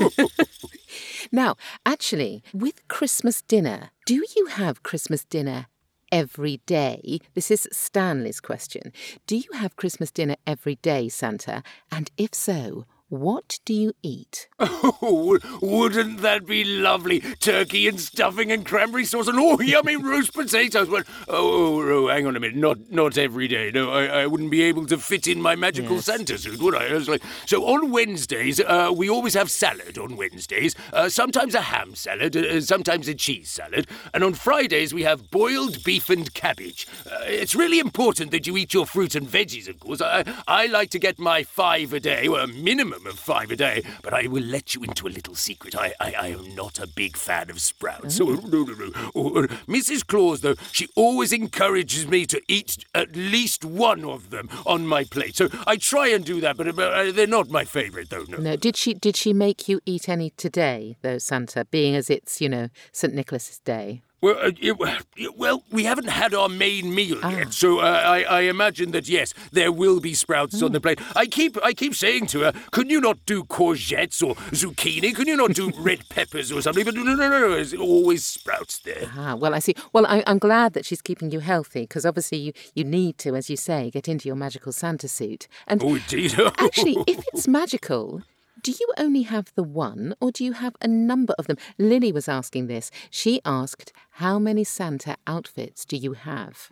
now, 1.33 1.57
actually, 1.87 2.43
with 2.53 2.87
Christmas 2.89 3.43
dinner, 3.43 3.91
do 4.07 4.25
you 4.37 4.47
have 4.47 4.83
Christmas 4.83 5.25
dinner 5.25 5.67
every 6.11 6.61
day? 6.67 7.21
This 7.35 7.51
is 7.51 7.69
Stanley's 7.71 8.41
question. 8.41 8.93
Do 9.27 9.37
you 9.37 9.49
have 9.55 9.77
Christmas 9.77 10.11
dinner 10.11 10.37
every 10.47 10.77
day, 10.77 11.09
Santa? 11.09 11.63
And 11.93 12.11
if 12.17 12.35
so, 12.35 12.87
What 13.11 13.59
do 13.65 13.75
you 13.75 13.93
eat? 14.05 14.47
Oh, 14.61 15.37
wouldn't 15.61 16.21
that 16.21 16.47
be 16.47 16.63
lovely? 16.63 17.19
Turkey 17.41 17.89
and 17.89 17.99
stuffing 17.99 18.53
and 18.53 18.65
cranberry 18.65 19.05
sauce 19.05 19.27
and 19.27 19.37
oh, 19.37 19.61
yummy 19.61 19.97
roast 20.11 20.33
potatoes. 20.33 20.89
But 20.89 21.09
oh, 21.27 21.81
oh, 21.81 21.91
oh, 21.91 22.09
hang 22.09 22.29
on 22.29 22.37
a 22.37 22.41
minute. 22.41 22.57
Not 22.57 22.93
not 22.93 23.19
every 23.19 23.49
day. 23.49 23.73
No, 23.75 23.91
I, 23.91 24.23
I 24.23 24.27
wouldn't 24.29 24.53
be 24.53 24.63
able 24.63 24.87
to 24.87 24.97
fit 24.97 25.27
in 25.27 25.43
my 25.43 25.57
magical 25.57 25.97
Yes. 25.97 26.05
Santa 26.05 26.39
suit, 26.39 26.63
would 26.63 26.77
I? 26.77 26.87
Like, 26.99 27.23
so 27.47 27.65
on 27.65 27.91
Wednesdays, 27.91 28.61
uh, 28.61 28.93
we 28.95 29.11
always 29.11 29.35
have 29.35 29.51
salad 29.51 29.99
on 29.99 30.17
Wednesdays. 30.17 30.77
Uh, 30.93 31.09
sometimes 31.09 31.57
a 31.57 31.63
ham 31.63 31.97
salad, 31.97 32.37
uh, 32.37 32.61
sometimes 32.61 33.09
a 33.09 33.15
cheese 33.15 33.51
salad, 33.51 33.89
and 34.15 34.23
on 34.23 34.35
Fridays 34.35 34.95
we 34.95 35.03
have 35.03 35.33
boiled 35.33 35.83
beef 35.83 36.11
and 36.11 36.33
cabbage. 36.33 36.87
Uh, 37.11 37.17
it's 37.25 37.57
really 37.57 37.81
important 37.81 38.31
that 38.31 38.47
you 38.47 38.57
eat 38.57 38.73
your 38.73 38.87
fruit 38.87 39.17
and 39.17 39.27
veggies, 39.27 39.67
of 39.69 39.81
course. 39.81 40.01
I, 40.01 40.23
I 40.47 40.67
like 40.67 40.91
to 40.91 41.01
get 41.01 41.19
my 41.19 41.43
five 41.43 41.93
a 41.93 41.99
day, 41.99 42.29
well, 42.29 42.45
a 42.45 42.47
minimum 42.47 43.00
of 43.07 43.19
five 43.19 43.51
a 43.51 43.57
day. 43.57 43.83
But 44.03 44.15
I 44.15 44.27
will 44.27 44.43
let 44.43 44.75
you 44.75 44.83
into 44.83 45.07
a 45.07 45.11
little 45.11 45.35
secret. 45.35 45.77
I, 45.77 45.95
I, 46.01 46.13
I 46.13 46.27
am 46.29 46.55
not 46.55 46.79
a 46.79 46.87
big 46.87 47.17
fan 47.17 47.51
of 47.51 47.61
sprouts. 47.61 48.17
So, 48.17 48.25
no, 48.25 48.65
no, 48.65 48.75
no. 48.75 48.91
Oh, 49.15 49.43
uh, 49.43 49.47
Mrs. 49.69 50.07
Claus, 50.07 50.41
though, 50.41 50.57
she 50.73 50.89
always 50.97 51.33
encourages 51.33 52.07
me 52.07 52.27
to 52.27 52.41
eat 52.49 52.85
at 52.95 53.15
least 53.17 53.65
one 53.65 54.05
of 54.05 54.31
them 54.31 54.49
on 54.67 54.87
my 54.87 55.05
plate. 55.05 55.37
So 55.37 55.49
I 55.67 55.77
try 55.77 56.09
and 56.09 56.25
do 56.25 56.41
that, 56.41 56.57
but 56.57 56.69
uh, 56.79 57.13
they're 57.13 57.27
not 57.27 57.51
my 57.51 57.65
favourite, 57.65 58.11
though. 58.11 58.25
No. 58.29 58.39
No, 58.39 58.57
did 58.57 58.77
she 58.77 58.95
did 58.95 59.17
she 59.17 59.33
make 59.33 59.69
you 59.69 59.81
eat 59.87 60.09
any 60.09 60.31
today, 60.31 60.97
though, 61.03 61.19
Santa, 61.19 61.65
being 61.65 61.95
as 61.95 62.11
it's, 62.11 62.41
you 62.41 62.49
know, 62.49 62.69
St. 62.93 63.15
Nicholas's 63.15 63.59
Day? 63.59 64.03
Well, 64.23 64.37
uh, 64.39 64.51
it- 64.61 65.37
well, 65.37 65.65
we 65.71 65.85
haven't 65.85 66.09
had 66.09 66.35
our 66.35 66.49
main 66.49 66.95
meal 66.95 67.19
Ah. 67.23 67.31
yet, 67.31 67.53
so 67.53 67.79
uh, 67.81 67.85
I, 68.05 68.23
I 68.23 68.41
imagine 68.43 68.91
that 68.93 69.09
yes, 69.09 69.33
there 69.53 69.73
will 69.73 70.01
be 70.01 70.15
sprouts 70.15 70.63
on 70.63 70.73
the 70.73 70.81
plate. 70.81 71.01
I 71.17 71.27
keep, 71.27 71.57
I 71.65 71.73
keep 71.73 71.95
saying 71.95 72.27
to 72.29 72.41
her, 72.41 72.53
"Can 72.73 72.91
you 72.91 73.01
not 73.01 73.19
do 73.27 73.45
courgettes 73.45 74.23
or 74.27 74.35
zucchini? 74.53 75.15
Can 75.15 75.27
you 75.29 75.37
not 75.37 75.55
do 75.55 75.71
red 75.79 76.09
peppers 76.09 76.51
or 76.53 76.61
something?" 76.63 76.85
But 76.85 76.95
no, 76.95 77.03
no, 77.03 77.15
no, 77.15 77.29
no, 77.29 77.51
there's 77.53 77.75
always 77.75 78.25
sprouts 78.25 78.79
there. 78.81 79.11
Ah, 79.17 79.35
well, 79.37 79.55
I 79.55 79.59
see. 79.59 79.75
Well, 79.93 80.07
I, 80.07 80.23
I'm 80.27 80.39
glad 80.39 80.73
that 80.75 80.85
she's 80.85 81.03
keeping 81.03 81.31
you 81.31 81.41
healthy 81.41 81.83
because 81.83 82.05
obviously 82.07 82.39
you, 82.39 82.53
you 82.75 82.85
need 82.85 83.19
to, 83.19 83.35
as 83.37 83.49
you 83.51 83.57
say, 83.57 83.91
get 83.91 84.09
into 84.09 84.27
your 84.29 84.37
magical 84.37 84.73
Santa 84.73 85.09
suit. 85.09 85.49
And 85.67 85.83
Oh, 85.83 85.95
indeed. 85.95 86.35
actually, 86.59 86.97
if 87.07 87.25
it's 87.33 87.49
magical, 87.49 88.23
do 88.63 88.73
you 88.73 88.93
only 88.99 89.23
have 89.23 89.53
the 89.55 89.63
one 89.63 90.15
or 90.21 90.31
do 90.31 90.45
you 90.45 90.53
have 90.53 90.77
a 90.81 90.89
number 90.89 91.35
of 91.39 91.47
them? 91.47 91.57
Lily 91.79 92.13
was 92.13 92.29
asking 92.29 92.67
this. 92.67 92.91
She 93.11 93.41
asked, 93.45 93.93
How 94.13 94.39
many 94.39 94.65
Santa 94.65 95.17
outfits 95.27 95.85
do 95.85 95.97
you 95.97 96.13
have? 96.13 96.71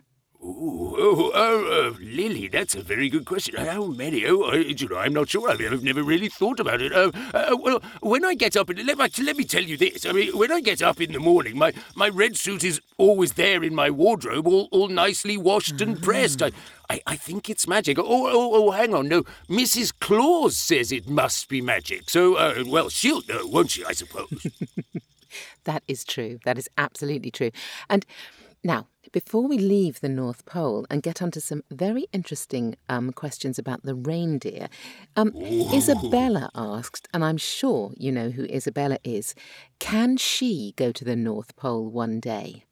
Ooh, 0.49 0.95
oh, 0.97 1.31
oh, 1.33 1.91
uh, 1.93 1.97
Lily, 2.01 2.47
that's 2.47 2.73
a 2.73 2.81
very 2.81 3.07
good 3.07 3.25
question. 3.25 3.55
How 3.55 3.85
many? 3.85 4.25
Oh, 4.25 4.41
I, 4.41 4.55
you 4.55 4.87
know, 4.87 4.97
I'm 4.97 5.13
not 5.13 5.29
sure. 5.29 5.47
I've, 5.47 5.61
I've 5.61 5.83
never 5.83 6.01
really 6.01 6.27
thought 6.27 6.59
about 6.59 6.81
it. 6.81 6.91
Uh, 6.91 7.11
uh, 7.33 7.55
well, 7.55 7.81
when 8.01 8.25
I 8.25 8.33
get 8.33 8.57
up, 8.57 8.69
in, 8.71 8.83
let, 8.85 8.97
me, 8.97 9.23
let 9.23 9.37
me 9.37 9.43
tell 9.43 9.61
you 9.61 9.77
this. 9.77 10.07
I 10.07 10.11
mean, 10.11 10.35
when 10.35 10.51
I 10.51 10.59
get 10.59 10.81
up 10.81 10.99
in 10.99 11.11
the 11.11 11.19
morning, 11.19 11.55
my, 11.55 11.71
my 11.95 12.09
red 12.09 12.35
suit 12.35 12.63
is 12.63 12.81
always 12.97 13.33
there 13.33 13.63
in 13.63 13.75
my 13.75 13.91
wardrobe, 13.91 14.47
all, 14.47 14.67
all 14.71 14.87
nicely 14.87 15.37
washed 15.37 15.81
and 15.81 16.01
pressed. 16.01 16.41
I, 16.41 16.51
I, 16.89 17.01
I 17.05 17.15
think 17.15 17.49
it's 17.49 17.67
magic. 17.67 17.99
Oh, 17.99 18.05
oh, 18.07 18.51
oh, 18.55 18.71
hang 18.71 18.95
on. 18.95 19.07
No, 19.07 19.23
Mrs. 19.49 19.93
Claus 19.99 20.57
says 20.57 20.91
it 20.91 21.07
must 21.07 21.47
be 21.47 21.61
magic. 21.61 22.09
So, 22.09 22.35
uh, 22.35 22.63
well, 22.65 22.89
she'll 22.89 23.21
know, 23.29 23.45
won't 23.45 23.69
she, 23.69 23.85
I 23.85 23.91
suppose? 23.91 24.29
That 25.65 25.83
is 25.87 26.03
true. 26.03 26.39
That 26.45 26.57
is 26.57 26.67
absolutely 26.77 27.31
true. 27.31 27.51
And 27.89 28.05
now, 28.63 28.87
before 29.11 29.47
we 29.47 29.57
leave 29.57 30.01
the 30.01 30.09
North 30.09 30.45
Pole 30.45 30.85
and 30.89 31.01
get 31.01 31.21
onto 31.21 31.39
some 31.39 31.63
very 31.71 32.05
interesting 32.11 32.75
um, 32.89 33.11
questions 33.11 33.57
about 33.57 33.83
the 33.83 33.95
reindeer, 33.95 34.67
um, 35.15 35.33
Isabella 35.37 36.49
asked, 36.53 37.07
and 37.13 37.23
I'm 37.23 37.37
sure 37.37 37.93
you 37.97 38.11
know 38.11 38.29
who 38.29 38.43
Isabella 38.45 38.99
is, 39.03 39.33
can 39.79 40.17
she 40.17 40.73
go 40.75 40.91
to 40.91 41.05
the 41.05 41.15
North 41.15 41.55
Pole 41.55 41.89
one 41.89 42.19
day? 42.19 42.65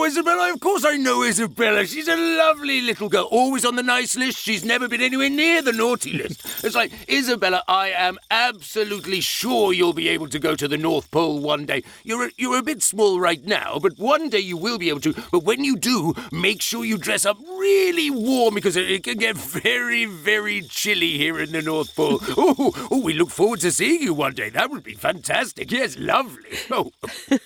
Oh, 0.00 0.06
Isabella, 0.06 0.50
of 0.54 0.60
course 0.60 0.82
I 0.86 0.96
know 0.96 1.24
Isabella. 1.24 1.84
She's 1.84 2.08
a 2.08 2.16
lovely 2.16 2.80
little 2.80 3.10
girl, 3.10 3.28
always 3.30 3.66
on 3.66 3.76
the 3.76 3.82
nice 3.82 4.16
list. 4.16 4.38
She's 4.38 4.64
never 4.64 4.88
been 4.88 5.02
anywhere 5.02 5.28
near 5.28 5.60
the 5.60 5.74
naughty 5.74 6.14
list. 6.14 6.64
It's 6.64 6.74
like, 6.74 6.90
Isabella, 7.06 7.62
I 7.68 7.90
am 7.90 8.18
absolutely 8.30 9.20
sure 9.20 9.74
you'll 9.74 9.92
be 9.92 10.08
able 10.08 10.28
to 10.28 10.38
go 10.38 10.56
to 10.56 10.66
the 10.66 10.78
North 10.78 11.10
Pole 11.10 11.40
one 11.40 11.66
day. 11.66 11.84
You're 12.02 12.28
a, 12.28 12.30
you're 12.38 12.56
a 12.56 12.62
bit 12.62 12.82
small 12.82 13.20
right 13.20 13.44
now, 13.44 13.78
but 13.78 13.98
one 13.98 14.30
day 14.30 14.38
you 14.38 14.56
will 14.56 14.78
be 14.78 14.88
able 14.88 15.00
to. 15.00 15.12
But 15.30 15.44
when 15.44 15.64
you 15.64 15.76
do, 15.76 16.14
make 16.32 16.62
sure 16.62 16.82
you 16.82 16.96
dress 16.96 17.26
up 17.26 17.36
really 17.58 18.10
warm 18.10 18.54
because 18.54 18.76
it, 18.76 18.90
it 18.90 19.04
can 19.04 19.18
get 19.18 19.36
very, 19.36 20.06
very 20.06 20.62
chilly 20.62 21.18
here 21.18 21.38
in 21.38 21.52
the 21.52 21.60
North 21.60 21.94
Pole. 21.94 22.20
Oh, 22.42 22.88
oh, 22.90 23.02
we 23.02 23.12
look 23.12 23.30
forward 23.30 23.60
to 23.60 23.70
seeing 23.70 24.00
you 24.00 24.14
one 24.14 24.32
day. 24.32 24.48
That 24.48 24.70
would 24.70 24.82
be 24.82 24.94
fantastic. 24.94 25.70
Yes, 25.70 25.98
lovely. 25.98 26.56
Oh. 26.70 26.90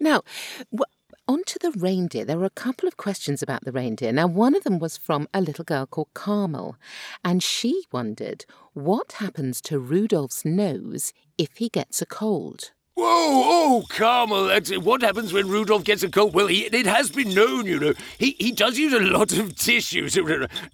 Now, 0.00 0.22
onto 1.26 1.58
the 1.58 1.70
reindeer. 1.72 2.24
There 2.24 2.38
were 2.38 2.44
a 2.44 2.50
couple 2.50 2.86
of 2.86 2.96
questions 2.96 3.42
about 3.42 3.64
the 3.64 3.72
reindeer. 3.72 4.12
Now, 4.12 4.26
one 4.26 4.54
of 4.54 4.64
them 4.64 4.78
was 4.78 4.96
from 4.96 5.28
a 5.32 5.40
little 5.40 5.64
girl 5.64 5.86
called 5.86 6.14
Carmel, 6.14 6.76
and 7.24 7.42
she 7.42 7.84
wondered 7.92 8.44
what 8.72 9.12
happens 9.12 9.60
to 9.62 9.78
Rudolph's 9.78 10.44
nose 10.44 11.12
if 11.38 11.56
he 11.56 11.68
gets 11.68 12.02
a 12.02 12.06
cold. 12.06 12.72
Whoa, 12.96 13.06
oh, 13.06 13.84
Carmel, 13.88 14.56
what 14.80 15.02
happens 15.02 15.32
when 15.32 15.48
Rudolph 15.48 15.82
gets 15.82 16.04
a 16.04 16.08
cold? 16.08 16.32
Well, 16.32 16.46
he, 16.46 16.66
it 16.66 16.86
has 16.86 17.10
been 17.10 17.34
known, 17.34 17.66
you 17.66 17.80
know. 17.80 17.94
He, 18.18 18.36
he 18.38 18.52
does 18.52 18.78
use 18.78 18.92
a 18.92 19.00
lot 19.00 19.36
of 19.36 19.56
tissues. 19.56 20.16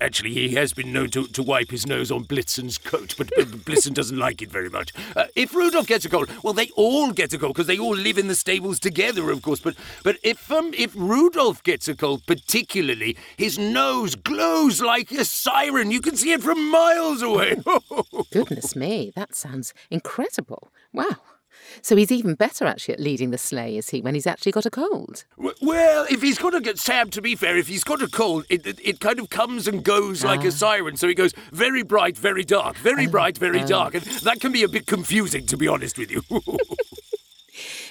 Actually, 0.02 0.34
he 0.34 0.54
has 0.54 0.74
been 0.74 0.92
known 0.92 1.08
to, 1.10 1.26
to 1.28 1.42
wipe 1.42 1.70
his 1.70 1.86
nose 1.86 2.10
on 2.10 2.24
Blitzen's 2.24 2.76
coat, 2.76 3.14
but, 3.16 3.30
but 3.34 3.46
Blitzen 3.48 3.94
doesn't 3.94 4.18
like 4.18 4.42
it 4.42 4.50
very 4.50 4.68
much. 4.68 4.92
Uh, 5.16 5.24
if 5.34 5.54
Rudolph 5.54 5.86
gets 5.86 6.04
a 6.04 6.10
cold, 6.10 6.28
well, 6.44 6.52
they 6.52 6.68
all 6.76 7.10
get 7.10 7.32
a 7.32 7.38
cold 7.38 7.54
because 7.54 7.66
they 7.66 7.78
all 7.78 7.96
live 7.96 8.18
in 8.18 8.28
the 8.28 8.34
stables 8.34 8.78
together, 8.78 9.30
of 9.30 9.40
course. 9.40 9.60
But 9.60 9.76
but 10.04 10.18
if 10.22 10.52
um, 10.52 10.74
if 10.76 10.94
Rudolph 10.94 11.62
gets 11.62 11.88
a 11.88 11.94
cold, 11.94 12.26
particularly, 12.26 13.16
his 13.38 13.58
nose 13.58 14.14
glows 14.14 14.82
like 14.82 15.10
a 15.12 15.24
siren. 15.24 15.90
You 15.90 16.02
can 16.02 16.16
see 16.16 16.32
it 16.32 16.42
from 16.42 16.70
miles 16.70 17.22
away. 17.22 17.62
Goodness 18.30 18.76
me, 18.76 19.10
that 19.16 19.34
sounds 19.34 19.72
incredible. 19.90 20.70
Wow. 20.92 21.16
So 21.82 21.96
he's 21.96 22.12
even 22.12 22.34
better 22.34 22.66
actually 22.66 22.94
at 22.94 23.00
leading 23.00 23.30
the 23.30 23.38
sleigh, 23.38 23.76
is 23.76 23.90
he, 23.90 24.00
when 24.00 24.14
he's 24.14 24.26
actually 24.26 24.52
got 24.52 24.66
a 24.66 24.70
cold? 24.70 25.24
Well, 25.36 26.06
if 26.10 26.22
he's 26.22 26.38
got 26.38 26.50
to 26.50 26.60
get 26.60 26.78
Sam, 26.78 27.10
to 27.10 27.22
be 27.22 27.34
fair, 27.34 27.56
if 27.56 27.68
he's 27.68 27.84
got 27.84 28.02
a 28.02 28.08
cold, 28.08 28.44
it, 28.48 28.66
it, 28.66 28.80
it 28.82 29.00
kind 29.00 29.18
of 29.18 29.30
comes 29.30 29.66
and 29.66 29.84
goes 29.84 30.24
like 30.24 30.44
a 30.44 30.52
siren. 30.52 30.96
So 30.96 31.08
he 31.08 31.14
goes 31.14 31.32
very 31.52 31.82
bright, 31.82 32.16
very 32.16 32.44
dark, 32.44 32.76
very 32.76 33.06
bright, 33.06 33.38
very 33.38 33.64
dark, 33.64 33.94
and 33.94 34.04
that 34.04 34.40
can 34.40 34.52
be 34.52 34.62
a 34.62 34.68
bit 34.68 34.86
confusing, 34.86 35.46
to 35.46 35.56
be 35.56 35.68
honest 35.68 35.98
with 35.98 36.10
you. 36.10 36.22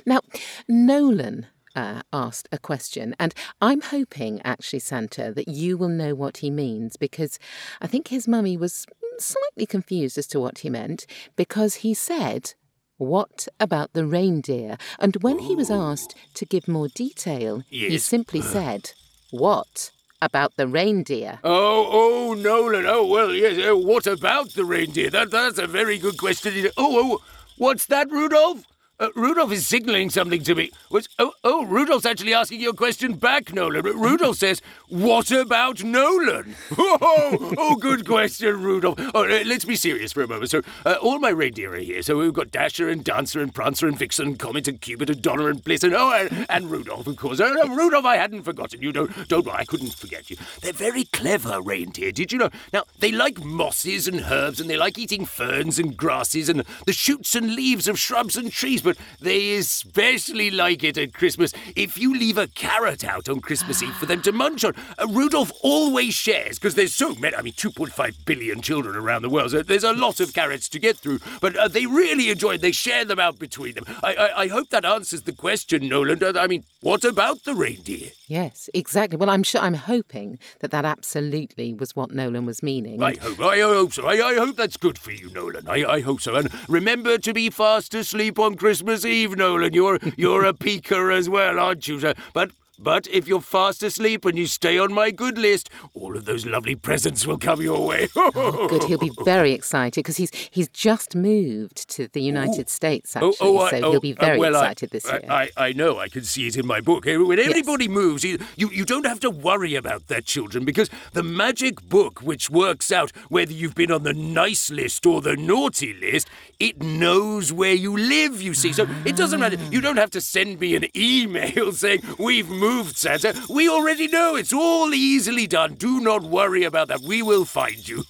Now, 0.05 0.21
Nolan 0.67 1.48
uh, 1.75 2.01
asked 2.12 2.48
a 2.51 2.57
question, 2.57 3.15
and 3.19 3.33
I'm 3.62 3.81
hoping, 3.81 4.41
actually, 4.43 4.79
Santa, 4.79 5.31
that 5.33 5.48
you 5.48 5.77
will 5.77 5.89
know 5.89 6.15
what 6.15 6.38
he 6.38 6.50
means 6.50 6.98
because 6.98 7.39
I 7.81 7.88
think 7.88 8.07
his 8.07 8.27
mummy 8.27 8.57
was 8.57 8.86
slightly 9.19 9.65
confused 9.65 10.17
as 10.17 10.27
to 10.27 10.39
what 10.39 10.59
he 10.59 10.69
meant 10.69 11.05
because 11.36 11.75
he 11.75 11.93
said, 11.93 12.53
What 12.99 13.47
about 13.61 13.93
the 13.93 14.05
reindeer? 14.05 14.77
And 14.99 15.15
when 15.21 15.39
he 15.39 15.55
was 15.55 15.71
asked 15.71 16.15
to 16.33 16.45
give 16.45 16.67
more 16.67 16.89
detail, 16.89 17.63
he 17.69 17.97
simply 17.97 18.41
said, 18.55 18.91
What 19.31 19.91
about 20.21 20.57
the 20.57 20.67
reindeer? 20.67 21.39
oh, 21.45 21.87
oh, 21.89 22.33
Nolan. 22.33 22.85
Oh, 22.85 23.05
well, 23.05 23.33
yes. 23.33 23.57
Uh, 23.57 23.77
what 23.77 24.05
about 24.05 24.49
the 24.49 24.65
reindeer? 24.65 25.09
That, 25.09 25.31
that's 25.31 25.57
a 25.57 25.65
very 25.65 25.97
good 25.97 26.17
question. 26.17 26.69
Oh, 26.77 27.13
oh, 27.15 27.23
what's 27.57 27.85
that, 27.85 28.11
Rudolph? 28.11 28.65
Uh, 29.01 29.07
Rudolph 29.15 29.53
is 29.53 29.65
signaling 29.65 30.09
something 30.09 30.43
to 30.43 30.53
me. 30.53 30.71
What's, 30.89 31.07
oh, 31.19 31.31
oh, 31.45 31.65
Rudolph's 31.65 32.05
actually 32.05 32.33
asking 32.33 32.59
your 32.59 32.73
question 32.73 33.13
back, 33.13 33.53
Nolan. 33.53 33.83
Rudolph 33.83 34.35
says, 34.39 34.61
What 34.89 35.31
about 35.31 35.83
Nolan? 35.83 36.55
Oh, 37.01 37.53
oh 37.57 37.75
good 37.75 38.05
question, 38.05 38.61
Rudolph. 38.61 38.99
Oh, 39.13 39.23
uh, 39.23 39.43
let's 39.45 39.63
be 39.63 39.75
serious 39.77 40.11
for 40.11 40.21
a 40.21 40.27
moment. 40.27 40.49
So, 40.51 40.63
uh, 40.85 40.95
all 41.01 41.19
my 41.19 41.29
reindeer 41.29 41.73
are 41.75 41.77
here. 41.77 42.01
So, 42.01 42.17
we've 42.17 42.33
got 42.33 42.51
Dasher 42.51 42.89
and 42.89 43.03
Dancer 43.03 43.41
and 43.41 43.53
Prancer 43.53 43.87
and 43.87 43.97
Vixen, 43.97 44.35
Comet 44.35 44.67
and 44.67 44.81
Cupid 44.81 45.09
and 45.09 45.21
Donner 45.21 45.49
and 45.49 45.63
Blitzen 45.63 45.85
and, 45.85 45.95
oh, 45.95 46.11
and, 46.11 46.45
and 46.49 46.69
Rudolph, 46.69 47.07
of 47.07 47.15
course. 47.15 47.39
No, 47.39 47.67
Rudolph, 47.67 48.05
I 48.05 48.17
hadn't 48.17 48.43
forgotten 48.43 48.81
you. 48.81 48.91
Don't, 48.91 49.29
don't 49.29 49.45
worry, 49.45 49.55
I 49.59 49.65
couldn't 49.65 49.93
forget 49.93 50.29
you. 50.29 50.35
They're 50.61 50.73
very 50.73 51.05
clever 51.05 51.61
reindeer, 51.61 52.11
did 52.11 52.33
you 52.33 52.37
know? 52.37 52.49
Now, 52.73 52.83
they 52.99 53.11
like 53.11 53.43
mosses 53.43 54.07
and 54.07 54.21
herbs 54.21 54.59
and 54.59 54.69
they 54.69 54.77
like 54.77 54.97
eating 54.97 55.25
ferns 55.25 55.79
and 55.79 55.95
grasses 55.95 56.49
and 56.49 56.63
the 56.85 56.93
shoots 56.93 57.35
and 57.35 57.55
leaves 57.55 57.87
of 57.87 57.97
shrubs 57.97 58.35
and 58.35 58.51
trees. 58.51 58.81
But 58.89 58.98
they 59.22 59.55
especially 59.55 60.50
like 60.50 60.84
it 60.84 60.98
at 60.98 61.13
Christmas 61.13 61.53
if 61.75 61.96
you 61.96 62.17
leave 62.17 62.39
a 62.39 62.48
carrot 62.48 63.03
out 63.03 63.29
on 63.29 63.39
Christmas 63.39 63.84
Eve 63.84 63.93
for 63.93 64.08
them 64.08 64.24
to 64.24 64.31
munch 64.31 64.63
on. 64.63 64.74
Uh, 64.98 65.05
Rudolph 65.08 65.51
always 65.62 66.15
shares 66.15 66.58
because 66.58 66.74
there's 66.74 66.96
so 66.96 67.13
many. 67.13 67.36
I 67.36 67.43
mean, 67.43 67.53
2.5 67.53 68.25
billion 68.25 68.62
children 68.62 68.96
around 68.96 69.22
the 69.22 69.29
world. 69.29 69.51
So 69.51 69.62
there's 69.62 69.84
a 69.84 69.93
lot 69.93 70.19
of 70.19 70.34
carrots 70.34 70.67
to 70.69 70.79
get 70.79 70.98
through, 70.98 71.19
but 71.39 71.55
uh, 71.55 71.67
they 71.67 71.86
really 71.86 72.31
enjoy 72.31 72.53
it. 72.55 72.62
They 72.62 72.72
share 72.72 73.05
them 73.05 73.19
out 73.19 73.38
between 73.38 73.75
them. 73.75 73.86
I, 74.01 74.15
I, 74.15 74.41
I 74.41 74.48
hope 74.48 74.72
that 74.72 74.86
answers 74.86 75.22
the 75.22 75.34
question, 75.34 75.88
Nolan. 75.88 76.24
Uh, 76.24 76.34
I 76.36 76.48
mean, 76.48 76.63
what 76.81 77.03
about 77.03 77.43
the 77.43 77.53
reindeer? 77.53 78.12
Yes, 78.27 78.69
exactly. 78.74 79.17
Well, 79.17 79.29
I'm 79.29 79.43
sure 79.43 79.59
I'm 79.62 79.74
hoping 79.74 80.39
that 80.59 80.71
that 80.71 80.86
absolutely 80.86 81.74
was 81.74 81.95
what 81.95 82.12
Nolan 82.12 82.45
was 82.45 82.63
meaning. 82.63 83.03
I 83.03 83.15
hope, 83.15 83.39
I 83.41 83.59
hope 83.59 83.93
so. 83.93 84.07
I, 84.07 84.13
I 84.29 84.36
hope 84.36 84.55
that's 84.55 84.77
good 84.77 84.98
for 84.98 85.12
you, 85.12 85.29
Nolan. 85.31 85.67
I, 85.67 85.83
I 85.86 86.00
hope 86.01 86.21
so. 86.21 86.36
And 86.36 86.50
remember 86.69 87.17
to 87.17 87.33
be 87.33 87.50
fast 87.50 87.93
asleep 87.93 88.39
on 88.39 88.55
Christmas 88.55 89.03
Eve, 89.03 89.36
Nolan. 89.36 89.74
You're 89.74 90.00
you're 90.15 90.45
a 90.45 90.53
peeker 90.53 91.13
as 91.15 91.29
well, 91.29 91.59
aren't 91.59 91.88
you? 91.88 92.00
sir? 92.00 92.13
But 92.33 92.51
but 92.81 93.07
if 93.07 93.27
you're 93.27 93.41
fast 93.41 93.83
asleep 93.83 94.25
and 94.25 94.38
you 94.38 94.48
stay 94.48 94.79
on 94.79 94.93
my 94.93 95.12
good 95.12 95.38
list, 95.38 95.69
all 95.93 96.15
of 96.15 96.25
those 96.25 96.45
lovely 96.45 96.75
presents 96.75 97.27
will 97.27 97.38
come 97.38 97.62
your 97.62 97.86
way. 97.86 98.07
Oh, 98.41 98.67
good. 98.67 98.83
He'll 98.83 98.98
be 98.98 99.12
very 99.24 99.51
excited 99.53 99.95
because 100.03 100.17
he's 100.17 100.31
he's 100.51 100.69
just 100.69 101.15
moved 101.15 101.89
to 101.89 102.07
the 102.09 102.21
United 102.21 102.67
Ooh. 102.67 102.69
States 102.69 103.15
actually, 103.15 103.36
Oh, 103.41 103.57
oh, 103.57 103.59
I- 103.59 103.69
so 103.71 103.77
oh, 103.88 103.91
he'll 103.91 104.00
be 104.01 104.15
uh, 104.17 104.25
very 104.25 104.39
well, 104.39 104.55
I- 104.55 104.59
excited 104.71 104.89
this 104.91 105.05
year. 105.05 105.21
I, 105.29 105.50
I 105.57 105.74
know, 105.74 106.00
I 106.00 106.07
can 106.09 106.24
see 106.24 106.48
it 106.48 106.55
in 106.57 106.65
my 106.65 106.79
book. 106.79 107.05
When 107.05 107.39
everybody 107.39 107.88
moves, 107.88 108.24
you, 108.24 108.38
you, 108.55 108.69
you 108.69 108.86
don't 108.86 109.05
have 109.05 109.19
to 109.21 109.29
worry 109.29 109.75
about 109.75 110.07
that, 110.07 110.25
children, 110.25 110.63
because 110.65 110.89
the 111.13 111.24
magic 111.24 111.81
book, 111.81 112.21
which 112.21 112.50
works 112.50 112.91
out 112.91 113.12
whether 113.29 113.51
you've 113.51 113.75
been 113.75 113.91
on 113.91 114.03
the 114.03 114.13
nice 114.13 114.69
list 114.69 115.05
or 115.05 115.21
the 115.21 115.36
naughty 115.36 115.93
list, 115.93 116.29
it 116.59 116.81
knows 116.81 117.51
where 117.51 117.74
you 117.74 117.98
live, 117.98 118.41
you 118.41 118.53
see. 118.53 118.71
So 118.74 118.88
it 119.05 119.15
doesn't 119.15 119.39
matter. 119.39 119.57
You 119.71 119.81
don't 119.81 119.98
have 119.98 120.12
to 120.12 120.21
send 120.21 120.59
me 120.59 120.75
an 120.75 120.86
email 120.95 121.71
saying, 121.83 122.03
We've 122.17 122.48
moved, 122.50 122.68
Santa. 122.95 123.33
We 123.49 123.69
already 123.69 124.07
know. 124.07 124.35
It's 124.35 124.53
all 124.53 124.93
easily 124.93 125.47
done. 125.47 125.75
Do 125.75 125.99
not 125.99 126.23
worry 126.23 126.63
about 126.63 126.88
that. 126.89 127.01
We 127.01 127.21
will 127.21 127.45
find 127.45 127.88
you. 127.88 128.03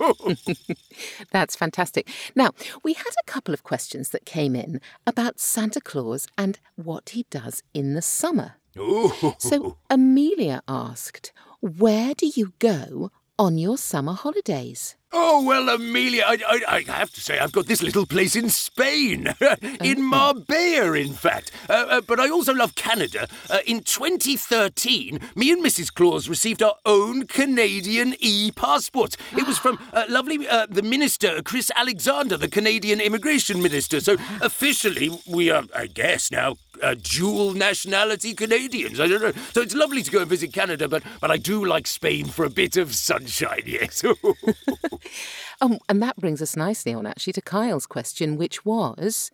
That's 1.31 1.55
fantastic. 1.55 2.09
Now, 2.35 2.51
we 2.83 2.93
had 2.93 3.13
a 3.19 3.31
couple 3.31 3.53
of 3.53 3.63
questions 3.63 4.09
that 4.09 4.25
came 4.25 4.55
in 4.55 4.81
about 5.07 5.39
Santa 5.39 5.81
Claus 5.81 6.27
and 6.37 6.59
what 6.75 7.09
he 7.09 7.25
does 7.29 7.63
in 7.73 7.93
the 7.93 8.01
summer. 8.01 8.55
Ooh. 8.77 9.11
So, 9.37 9.77
Amelia 9.89 10.61
asked, 10.67 11.31
Where 11.61 12.13
do 12.13 12.31
you 12.35 12.53
go 12.59 13.11
on 13.37 13.57
your 13.57 13.77
summer 13.77 14.13
holidays? 14.13 14.95
Oh, 15.11 15.43
well, 15.43 15.69
Amelia, 15.69 16.23
I, 16.27 16.37
I, 16.47 16.75
I 16.87 16.91
have 16.91 17.11
to 17.13 17.21
say, 17.21 17.39
I've 17.39 17.51
got 17.51 17.65
this 17.65 17.81
little 17.81 18.05
place 18.05 18.35
in 18.35 18.49
Spain. 18.49 19.33
in 19.83 20.03
Marbella, 20.03 20.93
in 20.93 21.13
fact. 21.13 21.51
Uh, 21.67 21.85
uh, 21.89 22.01
but 22.01 22.19
I 22.19 22.29
also 22.29 22.53
love 22.53 22.75
Canada. 22.75 23.27
Uh, 23.49 23.57
in 23.65 23.81
2013, 23.81 25.19
me 25.35 25.51
and 25.51 25.65
Mrs. 25.65 25.91
Claus 25.91 26.29
received 26.29 26.61
our 26.61 26.75
own 26.85 27.25
Canadian 27.25 28.13
e 28.19 28.51
passport. 28.51 29.17
It 29.35 29.47
was 29.47 29.57
from 29.57 29.79
uh, 29.93 30.05
lovely, 30.09 30.47
uh, 30.47 30.67
the 30.69 30.83
minister, 30.83 31.41
Chris 31.41 31.71
Alexander, 31.75 32.37
the 32.37 32.47
Canadian 32.47 33.01
immigration 33.01 33.63
minister. 33.63 33.99
So 34.01 34.13
officially, 34.41 35.09
we 35.27 35.49
are, 35.49 35.63
I 35.75 35.87
guess, 35.87 36.31
now 36.31 36.57
uh, 36.81 36.95
dual 37.01 37.53
nationality 37.53 38.33
Canadians. 38.33 38.99
I 38.99 39.07
don't 39.07 39.21
know. 39.21 39.31
So 39.53 39.61
it's 39.61 39.75
lovely 39.75 40.03
to 40.03 40.11
go 40.11 40.19
and 40.19 40.29
visit 40.29 40.53
Canada, 40.53 40.87
but, 40.87 41.03
but 41.21 41.31
I 41.31 41.37
do 41.37 41.65
like 41.65 41.87
Spain 41.87 42.25
for 42.25 42.45
a 42.45 42.49
bit 42.49 42.77
of 42.77 42.93
sunshine, 42.95 43.63
yes. 43.65 44.03
Um, 45.61 45.77
and 45.89 46.01
that 46.01 46.15
brings 46.15 46.41
us 46.41 46.55
nicely 46.55 46.93
on 46.93 47.05
actually 47.05 47.33
to 47.33 47.41
Kyle's 47.41 47.85
question, 47.85 48.37
which 48.37 48.63
was, 48.63 49.29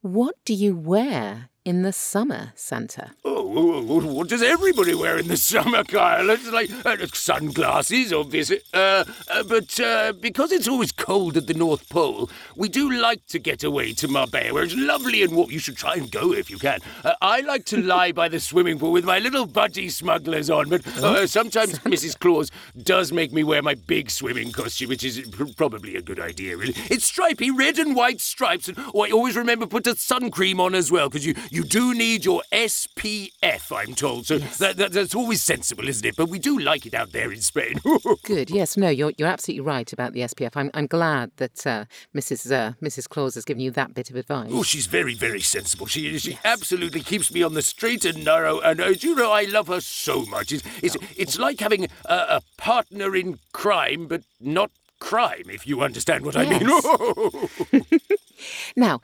What 0.00 0.36
do 0.46 0.54
you 0.54 0.74
wear 0.74 1.50
in 1.64 1.82
the 1.82 1.92
summer, 1.92 2.52
Santa? 2.54 3.12
Oh, 3.24 3.80
what, 3.80 4.04
what 4.04 4.28
does 4.28 4.42
everybody 4.42 4.94
wear 4.94 5.18
in 5.18 5.28
the 5.28 5.36
summer, 5.36 5.82
Kyle? 5.82 6.28
It's 6.28 6.50
like 6.50 6.70
uh, 6.84 7.06
sunglasses, 7.12 8.12
obviously. 8.12 8.60
Uh, 8.72 9.04
uh, 9.30 9.42
but 9.44 9.80
uh, 9.80 10.12
because 10.20 10.52
it's 10.52 10.68
always 10.68 10.92
cold 10.92 11.36
at 11.38 11.46
the 11.46 11.54
North 11.54 11.88
Pole, 11.88 12.30
we 12.54 12.68
do 12.68 12.90
like 12.90 13.26
to 13.28 13.38
get 13.38 13.64
away 13.64 13.94
to 13.94 14.08
Marbella, 14.08 14.52
where 14.52 14.64
it's 14.64 14.74
lovely 14.76 15.22
and 15.22 15.34
warm. 15.34 15.50
You 15.50 15.58
should 15.58 15.76
try 15.76 15.94
and 15.94 16.10
go 16.10 16.32
if 16.32 16.50
you 16.50 16.58
can. 16.58 16.80
Uh, 17.02 17.14
I 17.22 17.40
like 17.40 17.64
to 17.66 17.80
lie 17.80 18.12
by 18.12 18.28
the 18.28 18.40
swimming 18.40 18.78
pool 18.78 18.92
with 18.92 19.04
my 19.04 19.18
little 19.18 19.46
budgie 19.46 19.90
smugglers 19.90 20.50
on, 20.50 20.68
but 20.68 20.86
uh, 20.98 21.26
sometimes 21.26 21.78
Mrs. 21.80 22.18
Claus 22.18 22.50
does 22.82 23.10
make 23.10 23.32
me 23.32 23.42
wear 23.42 23.62
my 23.62 23.74
big 23.74 24.10
swimming 24.10 24.52
costume, 24.52 24.90
which 24.90 25.04
is 25.04 25.20
pr- 25.30 25.44
probably 25.56 25.96
a 25.96 26.02
good 26.02 26.20
idea, 26.20 26.58
really. 26.58 26.74
It's 26.90 27.06
stripy, 27.06 27.50
red 27.50 27.78
and 27.78 27.96
white 27.96 28.20
stripes, 28.20 28.68
and 28.68 28.78
oh, 28.94 29.00
I 29.00 29.10
always 29.10 29.36
remember 29.36 29.66
put 29.66 29.84
the 29.84 29.96
sun 29.96 30.30
cream 30.30 30.60
on 30.60 30.74
as 30.74 30.92
well, 30.92 31.08
because 31.08 31.24
you, 31.24 31.34
you 31.54 31.62
do 31.62 31.94
need 31.94 32.24
your 32.24 32.42
SPF, 32.50 33.70
I'm 33.70 33.94
told. 33.94 34.26
So 34.26 34.38
that, 34.38 34.76
that, 34.76 34.92
that's 34.92 35.14
always 35.14 35.40
sensible, 35.40 35.88
isn't 35.88 36.04
it? 36.04 36.16
But 36.16 36.28
we 36.28 36.40
do 36.40 36.58
like 36.58 36.84
it 36.84 36.94
out 36.94 37.12
there 37.12 37.30
in 37.30 37.40
Spain. 37.40 37.74
Good. 38.24 38.50
Yes. 38.50 38.76
No. 38.76 38.88
You're 38.88 39.12
you're 39.16 39.28
absolutely 39.28 39.60
right 39.60 39.90
about 39.92 40.14
the 40.14 40.20
SPF. 40.20 40.52
I'm 40.56 40.70
I'm 40.74 40.88
glad 40.88 41.30
that 41.36 41.64
uh, 41.66 41.84
Mrs. 42.14 42.50
Uh, 42.50 42.72
Mrs. 42.82 43.08
Claus 43.08 43.36
has 43.36 43.44
given 43.44 43.60
you 43.60 43.70
that 43.72 43.94
bit 43.94 44.10
of 44.10 44.16
advice. 44.16 44.50
Oh, 44.52 44.64
she's 44.64 44.86
very, 44.86 45.14
very 45.14 45.40
sensible. 45.40 45.86
She 45.86 46.18
she 46.18 46.38
absolutely 46.44 47.00
keeps 47.00 47.32
me 47.32 47.42
on 47.42 47.54
the 47.54 47.62
straight 47.62 48.04
and 48.04 48.24
narrow. 48.24 48.58
And 48.58 48.80
uh, 48.80 48.86
you 48.88 49.14
know, 49.14 49.30
I 49.30 49.44
love 49.44 49.68
her 49.68 49.80
so 49.80 50.24
much. 50.26 50.50
It's 50.50 50.64
it's, 50.82 50.96
it's 51.16 51.38
like 51.38 51.60
having 51.60 51.84
a, 52.04 52.14
a 52.14 52.42
partner 52.56 53.14
in 53.14 53.38
crime, 53.52 54.08
but 54.08 54.24
not 54.40 54.72
crime, 54.98 55.44
if 55.48 55.66
you 55.66 55.82
understand 55.82 56.24
what 56.24 56.36
I 56.36 56.46
mean. 56.46 56.68
Now, 58.76 59.00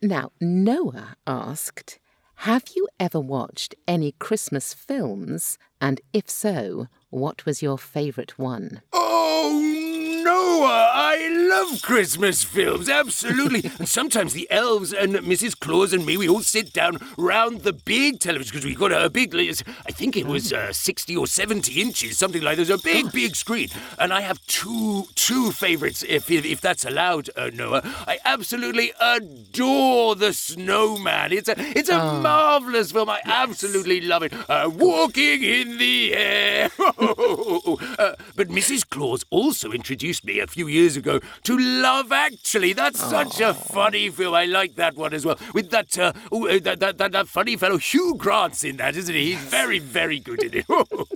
now 0.00 0.32
Noah 0.40 1.16
asked, 1.26 1.98
"Have 2.42 2.64
you 2.74 2.88
ever 2.98 3.20
watched 3.20 3.76
any 3.86 4.16
Christmas 4.18 4.74
films? 4.74 5.58
And 5.80 6.00
if 6.12 6.28
so, 6.28 6.88
what 7.08 7.46
was 7.46 7.62
your 7.62 7.78
favourite 7.78 8.36
one?" 8.36 8.82
Oh, 8.92 9.91
Noah, 10.22 10.90
I 10.94 11.28
love 11.28 11.82
Christmas 11.82 12.44
films, 12.44 12.88
absolutely. 12.88 13.68
and 13.78 13.88
sometimes 13.88 14.32
the 14.32 14.48
elves 14.50 14.92
and 14.92 15.14
Mrs. 15.14 15.58
Claus 15.58 15.92
and 15.92 16.06
me, 16.06 16.16
we 16.16 16.28
all 16.28 16.42
sit 16.42 16.72
down 16.72 16.98
round 17.16 17.62
the 17.62 17.72
big 17.72 18.20
television 18.20 18.52
because 18.52 18.64
we've 18.64 18.78
got 18.78 18.92
a 18.92 19.10
big, 19.10 19.34
I 19.34 19.92
think 19.92 20.16
it 20.16 20.26
was 20.26 20.52
uh, 20.52 20.72
60 20.72 21.16
or 21.16 21.26
70 21.26 21.80
inches, 21.80 22.18
something 22.18 22.42
like 22.42 22.56
that. 22.56 22.66
There's 22.66 22.80
a 22.80 22.82
big, 22.82 23.10
big 23.12 23.34
screen. 23.34 23.68
And 23.98 24.12
I 24.12 24.20
have 24.20 24.44
two, 24.46 25.06
two 25.14 25.50
favourites, 25.50 26.04
if, 26.06 26.30
if, 26.30 26.60
that's 26.60 26.84
allowed, 26.84 27.30
uh, 27.36 27.50
Noah. 27.52 27.82
I 28.06 28.18
absolutely 28.24 28.92
adore 29.00 30.14
The 30.14 30.32
Snowman. 30.32 31.32
It's 31.32 31.48
a, 31.48 31.54
it's 31.58 31.88
a 31.88 31.98
marvellous 31.98 32.92
film. 32.92 33.10
I 33.10 33.20
absolutely 33.24 34.02
love 34.02 34.22
it. 34.22 34.32
Uh, 34.48 34.70
walking 34.72 35.42
in 35.42 35.78
the 35.78 36.14
air. 36.14 36.70
uh, 36.78 38.14
but 38.36 38.48
Mrs. 38.48 38.88
Claus 38.88 39.24
also 39.30 39.72
introduced 39.72 40.11
me 40.24 40.40
a 40.40 40.46
few 40.46 40.66
years 40.66 40.96
ago 40.96 41.20
to 41.44 41.58
Love 41.58 42.12
Actually. 42.12 42.72
That's 42.72 43.00
such 43.00 43.40
a 43.40 43.54
funny 43.54 44.10
film. 44.10 44.34
I 44.34 44.44
like 44.44 44.74
that 44.76 44.96
one 44.96 45.14
as 45.14 45.24
well. 45.24 45.38
With 45.54 45.70
that, 45.70 45.98
uh, 45.98 46.12
ooh, 46.32 46.48
uh, 46.48 46.58
that, 46.60 46.80
that, 46.80 46.98
that, 46.98 47.12
that 47.12 47.28
funny 47.28 47.56
fellow 47.56 47.78
Hugh 47.78 48.14
Grant's 48.16 48.64
in 48.64 48.76
that, 48.76 48.96
isn't 48.96 49.14
he? 49.14 49.32
He's 49.32 49.38
very, 49.40 49.78
very 49.78 50.18
good 50.18 50.42
in 50.42 50.52
it. 50.54 50.66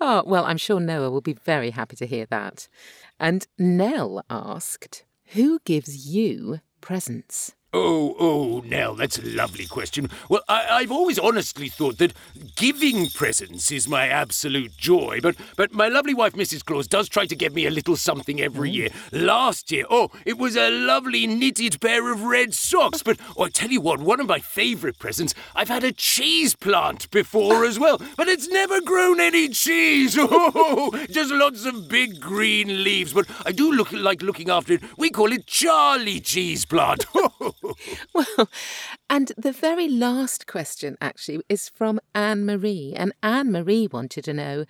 Oh, 0.00 0.24
well, 0.26 0.44
I'm 0.44 0.56
sure 0.56 0.80
Noah 0.80 1.10
will 1.10 1.20
be 1.20 1.32
very 1.32 1.70
happy 1.70 1.94
to 1.96 2.06
hear 2.06 2.26
that. 2.26 2.68
And 3.20 3.46
Nell 3.56 4.24
asked, 4.28 5.04
"Who 5.34 5.60
gives 5.64 6.08
you 6.08 6.60
presents?" 6.80 7.54
Oh, 7.76 8.14
oh, 8.20 8.62
Nell, 8.64 8.94
that's 8.94 9.18
a 9.18 9.26
lovely 9.26 9.66
question. 9.66 10.08
Well, 10.28 10.42
I, 10.48 10.64
I've 10.70 10.92
always 10.92 11.18
honestly 11.18 11.68
thought 11.68 11.98
that 11.98 12.12
giving 12.54 13.08
presents 13.08 13.72
is 13.72 13.88
my 13.88 14.06
absolute 14.06 14.76
joy, 14.76 15.18
but 15.20 15.34
but 15.56 15.72
my 15.72 15.88
lovely 15.88 16.14
wife, 16.14 16.34
Mrs. 16.34 16.64
Claus, 16.64 16.86
does 16.86 17.08
try 17.08 17.26
to 17.26 17.34
get 17.34 17.52
me 17.52 17.66
a 17.66 17.72
little 17.72 17.96
something 17.96 18.40
every 18.40 18.70
mm. 18.70 18.74
year. 18.74 18.88
Last 19.10 19.72
year, 19.72 19.86
oh, 19.90 20.12
it 20.24 20.38
was 20.38 20.54
a 20.54 20.70
lovely 20.70 21.26
knitted 21.26 21.80
pair 21.80 22.12
of 22.12 22.22
red 22.22 22.54
socks. 22.54 23.02
But 23.02 23.18
oh, 23.36 23.42
I 23.42 23.48
tell 23.48 23.70
you 23.70 23.80
what, 23.80 23.98
one 23.98 24.20
of 24.20 24.28
my 24.28 24.38
favourite 24.38 25.00
presents, 25.00 25.34
I've 25.56 25.66
had 25.66 25.82
a 25.82 25.90
cheese 25.90 26.54
plant 26.54 27.10
before 27.10 27.64
as 27.64 27.76
well, 27.76 28.00
but 28.16 28.28
it's 28.28 28.46
never 28.46 28.80
grown 28.82 29.18
any 29.18 29.48
cheese. 29.48 30.16
Oh, 30.56 30.92
just 31.10 31.32
lots 31.32 31.64
of 31.64 31.88
big 31.88 32.20
green 32.20 32.84
leaves. 32.84 33.12
But 33.12 33.26
I 33.44 33.52
do 33.52 33.72
look 33.72 33.92
like 33.92 34.22
looking 34.22 34.50
after 34.50 34.74
it. 34.74 34.82
We 34.96 35.10
call 35.10 35.32
it 35.32 35.46
Charlie 35.46 36.20
Cheese 36.20 36.64
Plant. 36.64 37.06
Well, 38.14 38.48
and 39.10 39.32
the 39.36 39.52
very 39.52 39.88
last 39.88 40.46
question 40.46 40.96
actually 41.00 41.40
is 41.48 41.68
from 41.68 42.00
Anne 42.14 42.44
Marie, 42.46 42.94
and 42.96 43.12
Anne 43.22 43.50
Marie 43.50 43.88
wanted 43.90 44.24
to 44.24 44.34
know, 44.34 44.64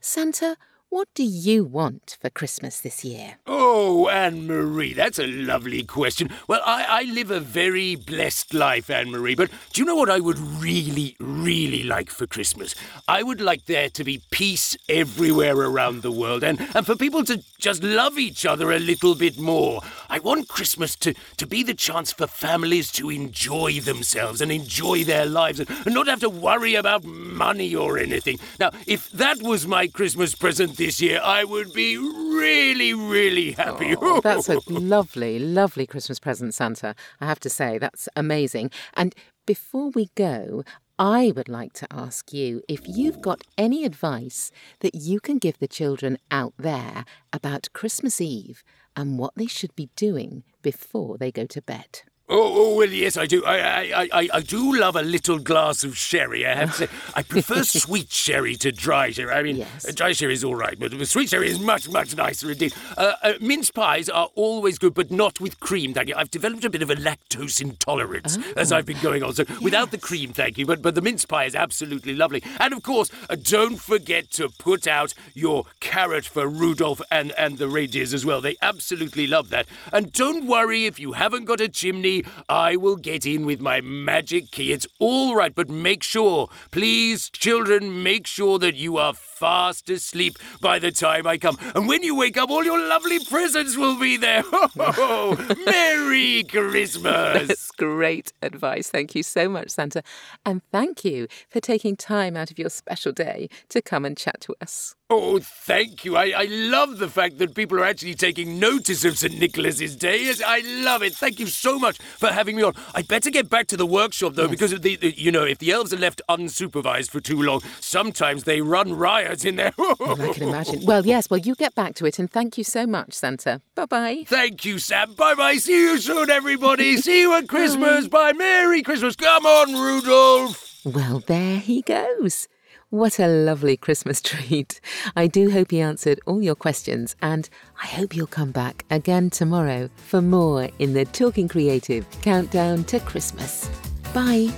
Santa, 0.00 0.56
what 0.96 1.12
do 1.12 1.24
you 1.24 1.62
want 1.62 2.16
for 2.22 2.30
Christmas 2.30 2.80
this 2.80 3.04
year? 3.04 3.36
Oh, 3.46 4.08
Anne 4.08 4.46
Marie, 4.46 4.94
that's 4.94 5.18
a 5.18 5.26
lovely 5.26 5.82
question. 5.82 6.30
Well, 6.48 6.62
I, 6.64 6.86
I 6.88 7.02
live 7.02 7.30
a 7.30 7.38
very 7.38 7.96
blessed 7.96 8.54
life, 8.54 8.88
Anne 8.88 9.10
Marie, 9.10 9.34
but 9.34 9.50
do 9.74 9.82
you 9.82 9.84
know 9.84 9.94
what 9.94 10.08
I 10.08 10.20
would 10.20 10.38
really, 10.38 11.14
really 11.20 11.82
like 11.82 12.08
for 12.08 12.26
Christmas? 12.26 12.74
I 13.06 13.22
would 13.22 13.42
like 13.42 13.66
there 13.66 13.90
to 13.90 14.04
be 14.04 14.22
peace 14.30 14.74
everywhere 14.88 15.54
around 15.58 16.00
the 16.00 16.10
world 16.10 16.42
and, 16.42 16.58
and 16.74 16.86
for 16.86 16.96
people 16.96 17.24
to 17.24 17.44
just 17.58 17.82
love 17.82 18.18
each 18.18 18.46
other 18.46 18.72
a 18.72 18.78
little 18.78 19.14
bit 19.14 19.38
more. 19.38 19.82
I 20.08 20.18
want 20.20 20.48
Christmas 20.48 20.96
to, 20.96 21.12
to 21.36 21.46
be 21.46 21.62
the 21.62 21.74
chance 21.74 22.10
for 22.10 22.26
families 22.26 22.90
to 22.92 23.10
enjoy 23.10 23.80
themselves 23.80 24.40
and 24.40 24.50
enjoy 24.50 25.04
their 25.04 25.26
lives 25.26 25.60
and, 25.60 25.68
and 25.84 25.94
not 25.94 26.06
have 26.06 26.20
to 26.20 26.30
worry 26.30 26.74
about 26.74 27.04
money 27.04 27.74
or 27.74 27.98
anything. 27.98 28.38
Now, 28.58 28.70
if 28.86 29.10
that 29.10 29.42
was 29.42 29.66
my 29.66 29.88
Christmas 29.88 30.34
present 30.34 30.78
this 30.86 31.00
year, 31.00 31.20
I 31.20 31.42
would 31.42 31.72
be 31.72 31.96
really, 31.96 32.94
really 32.94 33.50
happy. 33.50 33.96
Oh, 33.96 34.18
oh 34.18 34.20
that's 34.20 34.48
a 34.48 34.60
lovely, 34.68 35.36
lovely 35.36 35.84
Christmas 35.84 36.20
present, 36.20 36.54
Santa. 36.54 36.94
I 37.20 37.26
have 37.26 37.40
to 37.40 37.50
say, 37.50 37.76
that's 37.76 38.08
amazing. 38.14 38.70
And 38.94 39.12
before 39.46 39.90
we 39.90 40.10
go, 40.14 40.62
I 40.96 41.32
would 41.34 41.48
like 41.48 41.72
to 41.72 41.88
ask 41.90 42.32
you 42.32 42.62
if 42.68 42.82
you've 42.86 43.20
got 43.20 43.42
any 43.58 43.84
advice 43.84 44.52
that 44.78 44.94
you 44.94 45.18
can 45.18 45.38
give 45.38 45.58
the 45.58 45.66
children 45.66 46.18
out 46.30 46.54
there 46.56 47.04
about 47.32 47.72
Christmas 47.72 48.20
Eve 48.20 48.62
and 48.94 49.18
what 49.18 49.34
they 49.34 49.46
should 49.46 49.74
be 49.74 49.90
doing 49.96 50.44
before 50.62 51.18
they 51.18 51.32
go 51.32 51.46
to 51.46 51.60
bed. 51.62 52.02
Oh, 52.28 52.72
oh, 52.72 52.74
well, 52.74 52.88
yes, 52.88 53.16
I 53.16 53.26
do. 53.26 53.44
I, 53.44 53.58
I, 53.92 54.08
I, 54.12 54.28
I 54.34 54.40
do 54.40 54.76
love 54.76 54.96
a 54.96 55.02
little 55.02 55.38
glass 55.38 55.84
of 55.84 55.96
sherry. 55.96 56.44
I 56.44 56.56
have 56.56 56.70
to 56.72 56.76
say, 56.88 56.88
I 57.14 57.22
prefer 57.22 57.62
sweet 57.62 58.10
sherry 58.10 58.56
to 58.56 58.72
dry 58.72 59.10
sherry. 59.12 59.32
I 59.32 59.44
mean, 59.44 59.56
Yes. 59.58 59.94
dry 59.94 60.10
sherry 60.10 60.32
is 60.32 60.42
all 60.42 60.56
right, 60.56 60.76
but 60.76 60.90
sweet 61.06 61.28
sherry 61.28 61.48
is 61.48 61.60
much, 61.60 61.88
much 61.88 62.16
nicer 62.16 62.50
indeed. 62.50 62.74
Uh, 62.96 63.12
uh, 63.22 63.34
mince 63.40 63.70
pies 63.70 64.08
are 64.08 64.28
always 64.34 64.76
good, 64.76 64.92
but 64.92 65.12
not 65.12 65.38
with 65.38 65.60
cream, 65.60 65.94
thank 65.94 66.08
you. 66.08 66.16
I've 66.16 66.32
developed 66.32 66.64
a 66.64 66.70
bit 66.70 66.82
of 66.82 66.90
a 66.90 66.96
lactose 66.96 67.60
intolerance 67.62 68.36
as 68.56 68.72
I've 68.72 68.86
been 68.86 69.00
going 69.00 69.22
on, 69.22 69.32
so 69.32 69.44
without 69.62 69.92
the 69.92 69.98
cream, 69.98 70.32
thank 70.32 70.58
you. 70.58 70.66
But 70.66 70.82
but 70.82 70.96
the 70.96 71.02
mince 71.02 71.24
pie 71.24 71.44
is 71.44 71.54
absolutely 71.54 72.16
lovely. 72.16 72.42
And 72.58 72.74
of 72.74 72.82
course, 72.82 73.08
uh, 73.30 73.36
don't 73.40 73.76
forget 73.76 74.32
to 74.32 74.48
put 74.58 74.88
out 74.88 75.14
your 75.34 75.66
carrot 75.78 76.24
for 76.24 76.48
Rudolph 76.48 77.00
and 77.08 77.30
and 77.38 77.58
the 77.58 77.68
reindeers 77.68 78.12
as 78.12 78.26
well. 78.26 78.40
They 78.40 78.56
absolutely 78.60 79.28
love 79.28 79.50
that. 79.50 79.66
And 79.92 80.12
don't 80.12 80.46
worry 80.48 80.86
if 80.86 80.98
you 80.98 81.12
haven't 81.12 81.44
got 81.44 81.60
a 81.60 81.68
chimney. 81.68 82.15
I 82.48 82.76
will 82.76 82.96
get 82.96 83.26
in 83.26 83.46
with 83.46 83.60
my 83.60 83.80
magic 83.80 84.50
key. 84.50 84.72
It's 84.72 84.86
all 84.98 85.34
right, 85.34 85.54
but 85.54 85.68
make 85.68 86.02
sure, 86.02 86.48
please, 86.70 87.30
children, 87.30 88.02
make 88.02 88.26
sure 88.26 88.58
that 88.58 88.74
you 88.74 88.96
are 88.96 89.14
fast 89.36 89.90
asleep 89.90 90.38
by 90.60 90.78
the 90.78 90.90
time 90.90 91.26
I 91.26 91.36
come. 91.36 91.58
And 91.74 91.86
when 91.86 92.02
you 92.02 92.14
wake 92.16 92.38
up, 92.38 92.50
all 92.50 92.64
your 92.64 92.78
lovely 92.88 93.22
presents 93.24 93.76
will 93.76 93.98
be 93.98 94.16
there. 94.16 94.42
Merry 95.66 96.44
Christmas! 96.44 97.48
That's 97.48 97.70
great 97.72 98.32
advice. 98.42 98.88
Thank 98.88 99.14
you 99.14 99.22
so 99.22 99.48
much, 99.48 99.70
Santa. 99.70 100.02
And 100.44 100.62
thank 100.72 101.04
you 101.04 101.28
for 101.48 101.60
taking 101.60 101.96
time 101.96 102.36
out 102.36 102.50
of 102.50 102.58
your 102.58 102.70
special 102.70 103.12
day 103.12 103.48
to 103.68 103.82
come 103.82 104.04
and 104.04 104.16
chat 104.16 104.40
to 104.42 104.54
us. 104.60 104.94
Oh, 105.08 105.38
thank 105.38 106.04
you. 106.04 106.16
I, 106.16 106.32
I 106.36 106.44
love 106.50 106.98
the 106.98 107.08
fact 107.08 107.38
that 107.38 107.54
people 107.54 107.78
are 107.78 107.84
actually 107.84 108.14
taking 108.14 108.58
notice 108.58 109.04
of 109.04 109.16
St. 109.16 109.38
Nicholas's 109.38 109.94
Day. 109.94 110.32
I 110.44 110.62
love 110.82 111.02
it. 111.04 111.14
Thank 111.14 111.38
you 111.38 111.46
so 111.46 111.78
much 111.78 111.98
for 111.98 112.28
having 112.28 112.56
me 112.56 112.62
on. 112.64 112.72
I'd 112.94 113.06
better 113.06 113.30
get 113.30 113.48
back 113.48 113.68
to 113.68 113.76
the 113.76 113.86
workshop, 113.86 114.34
though, 114.34 114.42
Yes. 114.42 114.50
because 114.50 114.72
of 114.72 114.82
the, 114.82 114.96
the, 114.96 115.16
you 115.16 115.30
know, 115.30 115.44
if 115.44 115.58
the 115.58 115.70
elves 115.70 115.92
are 115.92 115.98
left 115.98 116.22
unsupervised 116.28 117.10
for 117.10 117.20
too 117.20 117.40
long, 117.40 117.60
sometimes 117.80 118.44
they 118.44 118.60
run 118.60 118.94
riot 118.94 119.25
in 119.44 119.56
there. 119.56 119.72
Well, 119.78 120.20
I 120.20 120.32
can 120.32 120.48
imagine. 120.48 120.84
Well, 120.84 121.04
yes, 121.06 121.28
well, 121.30 121.38
you 121.38 121.54
get 121.54 121.74
back 121.74 121.94
to 121.96 122.06
it. 122.06 122.18
And 122.18 122.30
thank 122.30 122.56
you 122.58 122.64
so 122.64 122.86
much, 122.86 123.12
Santa. 123.12 123.60
Bye 123.74 123.86
bye. 123.86 124.24
Thank 124.26 124.64
you, 124.64 124.78
Sam. 124.78 125.14
Bye 125.14 125.34
bye. 125.34 125.56
See 125.56 125.80
you 125.80 125.98
soon, 125.98 126.30
everybody. 126.30 126.96
See 127.06 127.20
you 127.22 127.34
at 127.34 127.48
Christmas. 127.48 128.08
Bye. 128.08 128.32
Merry 128.32 128.82
Christmas. 128.82 129.16
Come 129.16 129.46
on, 129.46 129.74
Rudolph. 129.74 130.80
Well, 130.84 131.20
there 131.26 131.58
he 131.58 131.82
goes. 131.82 132.48
What 132.90 133.18
a 133.18 133.26
lovely 133.26 133.76
Christmas 133.76 134.22
treat. 134.22 134.80
I 135.16 135.26
do 135.26 135.50
hope 135.50 135.72
he 135.72 135.80
answered 135.80 136.20
all 136.26 136.40
your 136.40 136.54
questions, 136.54 137.16
and 137.20 137.48
I 137.82 137.86
hope 137.86 138.14
you'll 138.14 138.28
come 138.28 138.52
back 138.52 138.84
again 138.90 139.30
tomorrow 139.30 139.90
for 139.96 140.22
more 140.22 140.68
in 140.78 140.94
the 140.94 141.04
Talking 141.04 141.48
Creative 141.48 142.08
Countdown 142.22 142.84
to 142.84 143.00
Christmas. 143.00 143.68
Bye. 144.14 144.52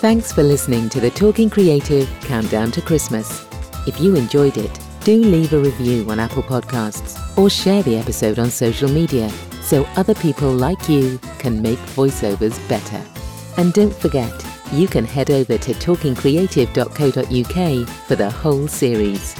Thanks 0.00 0.30
for 0.30 0.44
listening 0.44 0.88
to 0.90 1.00
the 1.00 1.10
Talking 1.10 1.50
Creative 1.50 2.08
Countdown 2.20 2.70
to 2.70 2.80
Christmas. 2.80 3.44
If 3.84 4.00
you 4.00 4.14
enjoyed 4.14 4.56
it, 4.56 4.78
do 5.02 5.20
leave 5.20 5.52
a 5.52 5.58
review 5.58 6.08
on 6.08 6.20
Apple 6.20 6.44
Podcasts 6.44 7.18
or 7.36 7.50
share 7.50 7.82
the 7.82 7.96
episode 7.96 8.38
on 8.38 8.48
social 8.48 8.88
media 8.88 9.28
so 9.60 9.82
other 9.96 10.14
people 10.14 10.52
like 10.52 10.88
you 10.88 11.18
can 11.40 11.60
make 11.60 11.80
voiceovers 11.96 12.56
better. 12.68 13.04
And 13.56 13.72
don't 13.72 13.92
forget, 13.92 14.32
you 14.70 14.86
can 14.86 15.04
head 15.04 15.32
over 15.32 15.58
to 15.58 15.74
talkingcreative.co.uk 15.74 17.88
for 18.06 18.14
the 18.14 18.30
whole 18.30 18.68
series. 18.68 19.34